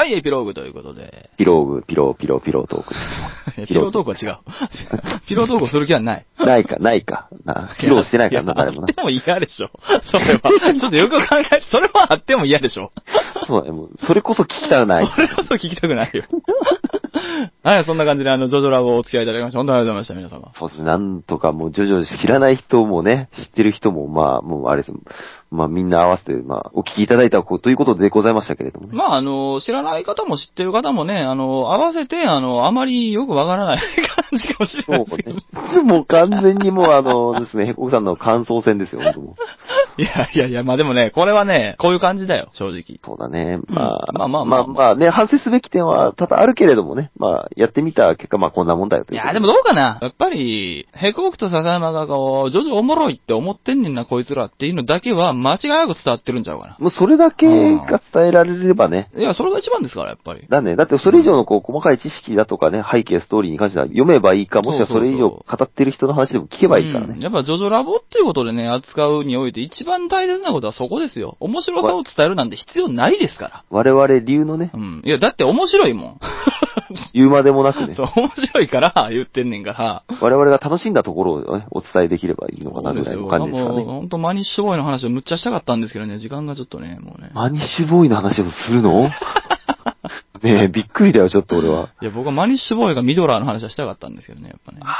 [0.00, 1.28] はい、エピローグということで。
[1.36, 2.94] ピローグ、ピロー、ピロー、ピロートーク。
[3.68, 4.38] ピロートークは違う。
[5.28, 6.24] ピロートークをする気はない。
[6.38, 7.28] ないか、ないか。
[7.44, 8.94] な披露してないからな、誰もなあっ。
[8.94, 9.68] ても嫌でしょ。
[10.04, 10.40] それは。
[10.40, 12.92] ちょっとよく考えて、それはあっても嫌でしょ。
[13.46, 15.06] そうだね、もう、それこそ聞きたくない。
[15.06, 16.24] それこそ聞きたくないよ。
[17.62, 20.52] はい、そんな感じで、あの、ジョジョラボをお付き合いいただきまして、本当にありがとうございました、皆様。
[20.58, 24.92] そうですね、なんとかもう徐々に知らない人もね、知ってる人も、まあ、もうあれです。
[25.50, 28.94] まあみんな合わせて、まあ、お聞きいただいたということでございましたけれどもね。
[28.94, 33.78] まあ、あの、知らない方も知ってる方もね、あの、合わせて、あの、あまりよくわからない
[34.30, 35.82] 感じかもしれそうないですけど。
[35.82, 35.82] ね。
[35.82, 39.34] もう完全にもうあのですね、ヘコクさんの感想戦ですよ、本当もう
[40.00, 43.00] いやいやいや、まあでもね、これはね、こういう感じだよ、正直。
[43.04, 43.58] そうだね。
[43.66, 49.16] まあ、まあまあまあまあまあね、反省すべき点は多々あるけれどもね、まあ、やってみた結果、まあこんなもんだよという。
[49.16, 49.98] いや、でもどうかな。
[50.00, 56.76] やっぱり、ヘコークと笹山がこう、ジョジョおもろいって思ってんねんな、こいつらっていうのだけは間違いなく伝わってるんちゃうかな。
[56.78, 59.10] もうそれだけが伝えられればね。
[59.16, 60.46] いや、それが一番ですから、やっぱり。
[60.48, 60.76] だね。
[60.76, 67.14] だってそれ以上のこう、細かい知識だとかね、背景、ストーリーに関しては読めばいいか、もしくはそれ以上語ってる人の話でも聞けばいいからね。
[67.14, 71.36] うんやっぱジョジョラボっていうことでね、扱うにおいて一番大切なことはそこですよ。
[71.38, 73.64] 面白さを伝えるなんて必要ないですから。
[73.70, 75.02] 我々流のねう、ん。
[75.04, 76.20] いや、だって面白いもん。
[77.14, 80.02] 言うまでもなくねそ、う、 面白いから言ってんねんから。
[80.20, 83.84] 我々が楽しんだところをね、お伝えできればいいのかなぐらいの感じですからもう、ね。
[83.84, 87.30] ほんとマニッシュボーイの話をむっちゃしたかったんですけどね、時間がちょっとね、もうね。
[87.34, 89.10] マニッシュボーイの話をするの？
[90.42, 91.90] ねえ、びっくりだよ、ちょっと俺は。
[92.00, 94.78] いや、僕はマニッシュボーイがミドラーの話はしたかったんですけどね、やっぱね。
[94.82, 94.96] あ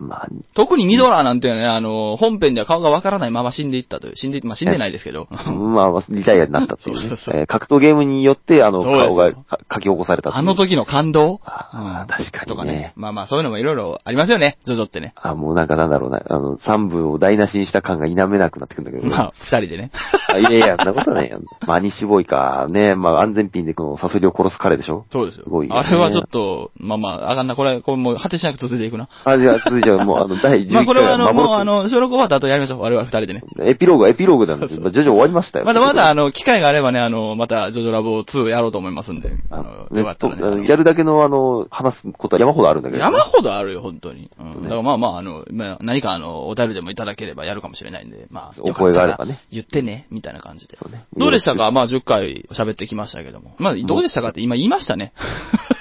[0.00, 5.26] ーまあ、特にミドラーなんてね、あの、本編では顔がわからないまま死んでいったという、死んで、まあ死んでないですけど。
[5.30, 7.16] まあ、リタイアになったっていうね そうそう。
[7.16, 11.40] そうえー格闘ゲームによって、あの、顔がか書き起こされたあの時の感動？
[11.44, 12.92] あー確かにねとかね。
[12.96, 15.12] まあまあ、そういうのもいろいろありますよね、ジョジョってね。
[15.16, 19.06] あ、もうなんかなんだろうな、あの、三部を台無しにした感が否めなくなってくるんだけど。
[19.08, 19.90] まあ、二人でね。
[20.32, 21.40] あいやいや、そんなことないよ。
[21.66, 22.66] マニッシュボーイか。
[22.68, 25.04] ねまあ安全ピンでこのサソリを殺す彼でしょ？
[25.10, 25.44] そうですよ。
[25.44, 29.08] すごいよねあれはちょっと、まあまあ、あかんな、これ、これもう果てしなく続いていくな。
[29.24, 32.80] あ、じゃあ、続いてはもう、あの、第11回まあこれはあの、もうあの、の、収録終わった後やりましょう。
[32.80, 33.42] 我々二人でね。
[33.60, 34.80] エピローグ、エピローグなんですよ。
[34.80, 35.64] まあ徐々終わりましたよ。
[35.64, 39.32] まだまだあの、機会があればね、あの、また、ジョジョラボ2やろうと思いますんで。
[39.50, 40.68] ああの、ねよかったらね。
[40.68, 43.02] やるだけのあの、話すことは山ほどあるんだけど。
[43.02, 44.30] 山ほどあるよ、本当に。
[44.38, 44.62] うん。
[44.62, 50.76] ねだからまあまあ、あの、まあ、何かあの、お便りでもいただければやるかもしれないんで、まあ、お声があればね言ってね、みたいな感じで。
[50.80, 51.70] そうねどうでしたか？
[51.70, 53.54] まあ、10回喋ってきましたけども。
[53.58, 55.12] まあ、どうでしたかって今言いましたね。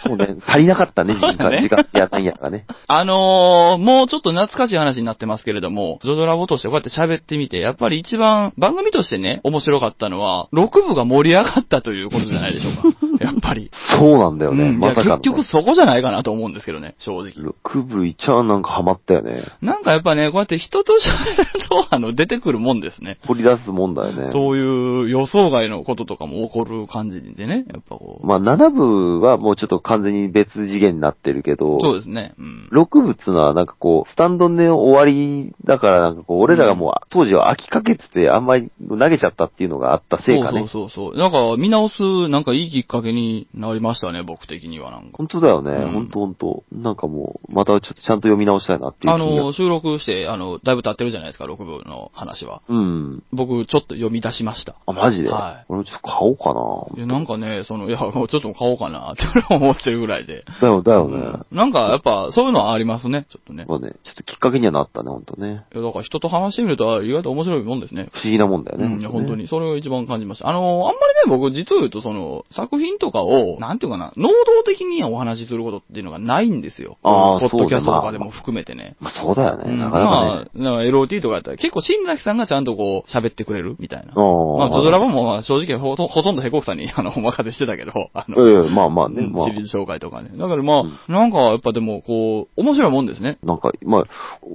[0.05, 0.35] そうね。
[0.45, 2.65] 足りなかったね、 時間、時間やなんやがね。
[2.87, 12.99] あのー、もうちょっと懐かしい話になってますけれども、ジョジョラボとしてこうやって喋ってみて、やっぱり一番番組としてね、面白かったのは、6部が盛り上がったということじゃないでしょうか。
[13.23, 13.71] やっぱり。
[13.97, 14.65] そうなんだよね。
[14.65, 17.31] うん、まさかの、結局そこじゃないかなと思うんですけどね、正直。
[17.31, 19.43] 6部いちゃんなんかハマったよね。
[19.61, 23.17] なんかやっぱね、こうやって人と喋ると、あの、出てくるもんですね。
[23.27, 24.31] 掘り出すもんだよね。
[24.31, 28.27] そういう予想外のこととかも起こる感じでね、やっぱこう。
[28.27, 32.33] まあ、7部はもうちょっと完全に別次元になってるけど、そうですね。
[32.37, 32.69] うん。
[32.71, 40.59] 6部っていうのはなんかこう、スタンドで終わりだからなんかこう、俺らがもう当時は飽きかけててあんまり投げちゃったっていうのがあったせいかね。
[40.59, 41.17] そうそうそうそう。
[41.17, 45.17] なんか見直す、なんかいいきっかけになりましたね、僕的にはなんか。
[45.17, 45.71] 本当だよね。
[45.71, 52.61] うん本当本当なんかもう、またちょっとちゃんと読み直したいなっていうあの、収録して、あの、だいぶ経ってるじゃないですか、6部の話は。
[52.69, 53.23] うん。
[53.33, 54.75] 僕、ちょっと読み出しました。
[54.85, 59.23] あ、マジで、はい俺もちょっと買おうかないや、なんかね、その、いや、もうちょっと買おうかなって
[59.53, 60.45] 思ってるぐらいで。
[60.61, 61.17] だよ、だよね。
[61.17, 63.65] うんなんか、やっぱ、そういうのはありますね、ちょっとね。
[63.73, 65.65] まあね、ちょっときっかけにはなったね、本当ね。
[65.73, 68.09] いや、だから人と話してみると、意外と面白いもんですね。
[68.13, 68.85] 不思議なもんだよね。
[68.85, 69.43] うん、いや、本当に。
[69.43, 69.47] に。
[69.47, 70.49] それを一番感じました。
[70.49, 76.97] あの、あんまりね、僕、実を言うと、その、作品とかを、なんていうかな、能動的にお話しすることっていうのがないんですよ。
[77.03, 78.95] あーポッドキャストとかでも含めてね。
[78.99, 79.65] まあそうだよね。
[79.67, 80.61] うんなかなかね。
[80.61, 84.13] まあ、LOT とかやったら、結構新崎さんがちゃんとこう、喋ってくれるみたいな。
[84.15, 89.55] うんまあ、ジョジョラボもまあ正直ほとほとんどヘコクさんに、あの、お任せしてたけど、あの、ええまあまあね、まあうんシ。
[89.55, 90.31] リーズ紹介とかね。
[90.37, 93.37] だからまあ、なんかやっぱでもこう、面白いもんですね。
[93.43, 94.03] なんか、まあ、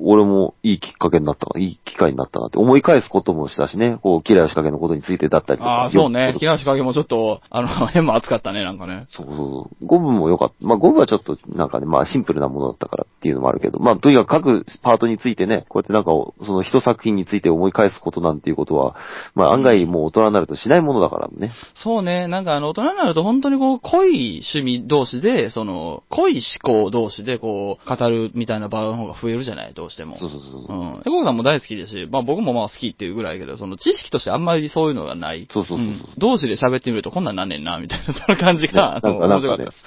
[0.03, 5.71] 俺もいいきっかけになったか、いい機会になったなって思い返すこともしたしね、こう、キラー仕掛けのことについてだったりとか。
[5.71, 6.33] ああ、そうね。
[6.33, 9.07] よ木梨影もちょっと、あの、 変も熱かったね、なんかね。
[9.09, 9.85] そうそうそう。
[9.85, 10.67] 5分も良かった。
[10.67, 16.11] まあ5分はちょっとなんかね、まあシンプルなものだったからっていうのもあるけど、まあとにかく各パートについてね、こうやってなんか
[16.45, 18.95] その一作品について思い返すことなんていうことは、
[19.35, 21.53] まあ案外もう大人になるとしないものだからね。
[21.75, 22.29] そうね。
[22.29, 30.19] なんかあの、大人になると本当にこう、濃い趣味同士で、その、濃い思考同士でこう、語るみたいな場の方が増えるじゃない、どうしても。
[30.19, 30.85] そうそうそうう。
[30.99, 31.01] ん。
[31.01, 35.49] エコさんも大好きですし、まあ僕もまあ好きっていうぐらいやけど、その知識としてあんまりそういうのがない。
[35.53, 39.85] そうそうそうそうん同士で喋ってみるとこんなんなんねんな、みたいな、その感じが、あの、面白かったです。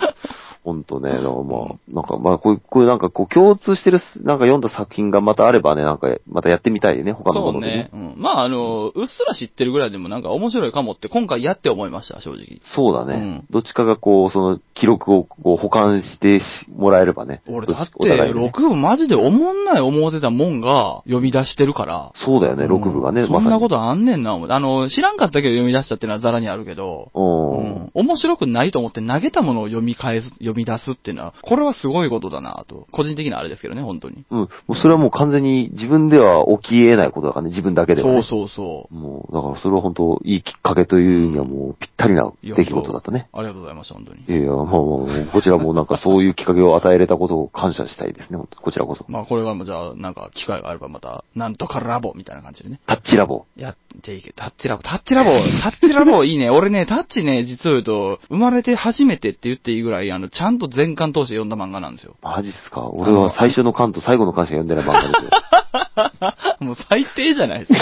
[0.63, 7.89] ほんとね、だからまあ、なんかまあこういう、こういうなんかこう共通してる、なんか読んだ作品がまたあればね、なんかまたやってみたいね、他のそうものでねね。。
[7.93, 8.13] うん。
[8.17, 12.61] まああの、うっすら知ってるぐらいでもなんか面白いかもって今回やって思いました、正直。
[12.75, 13.13] そうだね。
[13.13, 17.41] うんどっちかがこう、その記録をこう保管してしもらえればね。
[17.47, 22.11] 俺だって、ね6部マジで思んない思ってたもんが読み出してるから。
[22.25, 23.81] そうだよね、6部がね、うんそんなことと。
[23.81, 24.33] あんねんな。
[24.33, 27.19] あの、知らんかったけど読み出したっていうのはザラにあるけど、う。
[27.19, 32.87] うんん、面白くないと思って投げたものを読み返す、読み出すっていうのは、これはすごいことだなと。
[32.91, 34.25] 個人的なあれですけどね、本当に。
[34.29, 34.39] うん。
[34.39, 38.23] もうそれはもう完全に自分では起き得ないことだからね、自分だけでは、ね。
[38.23, 38.95] そうそうそう。
[38.95, 43.27] もう、だからそれは本当いいきっかけというにはもうぴったりな出来事だったね。
[43.33, 44.23] ありがとうございました、本当に。
[44.27, 49.05] いやいや、もう、もうこちらもなんかそういうきっかけを与えれたことを感謝したいですね、本当こちらこそ。
[49.07, 52.79] まあこれがもうじゃあ、なんか機会があればまた、なんとかラボみたいな感じでね。
[52.87, 53.45] タッチラボ。
[53.55, 55.31] やっていけ、タッチラボ、タッチラボ、
[55.61, 56.49] タッチラボいいね。
[56.49, 62.15] 俺ね、タッチね、実を言うと、生まれて初めてって言っていいぐらい、あの、ちゃんと全巻通して読んだ漫画なんですよ。
[62.21, 62.89] マジっすか？
[62.89, 65.31] 俺は最初の巻と最後の巻しか読んでない漫画ですよ。
[66.59, 67.79] もう最低じゃないですか。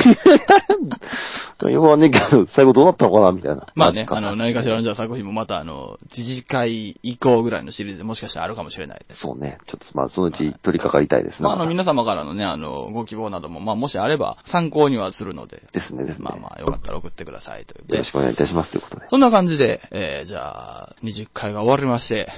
[1.70, 3.32] よくわかんねえけど、最後どうなったのかな？
[3.34, 3.68] みたいな。
[3.76, 9.20] まあね、あの、何かしらのじゃあ作品もまたあの、次回以降ぐらいのシリーズでもしかしたらあるかもしれないです。
[9.20, 9.58] そうね。
[9.68, 11.44] ちょっとまあ、そのうち取り掛かりたいですね。
[11.44, 16.24] まあ、あの、皆様からのね、あの、ご希望なども、まあ、もしあれば参考にはするので、ですね、ですね。
[16.24, 18.12] まあまあ、よかったら送ってくださいということでよろし。
[18.12, 19.08] くお願いいたしますということで。
[19.10, 22.30] そんな感じで、えー、じゃあ、20回が終わりまして。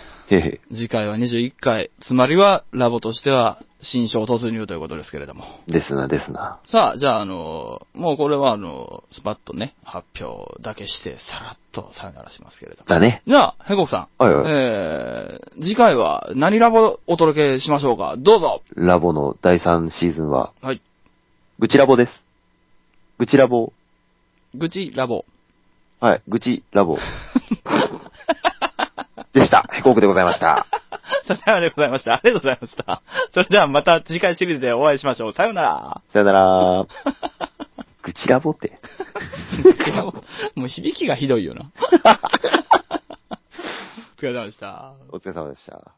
[0.73, 5.43] 次回は21回、つまりは、ラボとしては、新章突入ということですけれども。
[5.67, 6.59] ですな、ですな。
[6.65, 12.85] さあ、じゃあ、あの、もうこれは、あの、スパッとね、発表だけして、さらっとさよならしますけれども。
[12.87, 13.23] だね。
[13.27, 14.23] じゃあ、ヘコクさん。
[14.23, 18.15] はいはいえー、次回は何ラボお届けしましょうか？
[18.17, 20.81] どうぞラボの第3シーズンは、はい。
[21.59, 22.11] 愚痴ラボです。
[23.17, 23.73] 愚痴ラボ。
[24.55, 25.25] 愚痴ラボ。
[25.99, 26.97] はい、愚痴ラボ。
[29.33, 29.67] でした。
[29.71, 30.67] ヘコークでございました。
[31.27, 32.13] さよならでございました。
[32.15, 33.01] ありがとうございました。
[33.33, 35.33] それではまた次回シリーズでお会いしましょう。
[35.33, 36.01] さよなら。
[36.11, 36.85] さよなら。
[38.03, 38.79] 愚痴ラボって。
[40.55, 41.71] もう響きがひどいよな。
[44.17, 44.93] お疲れ様でした。
[45.09, 45.93] お疲れ様でした。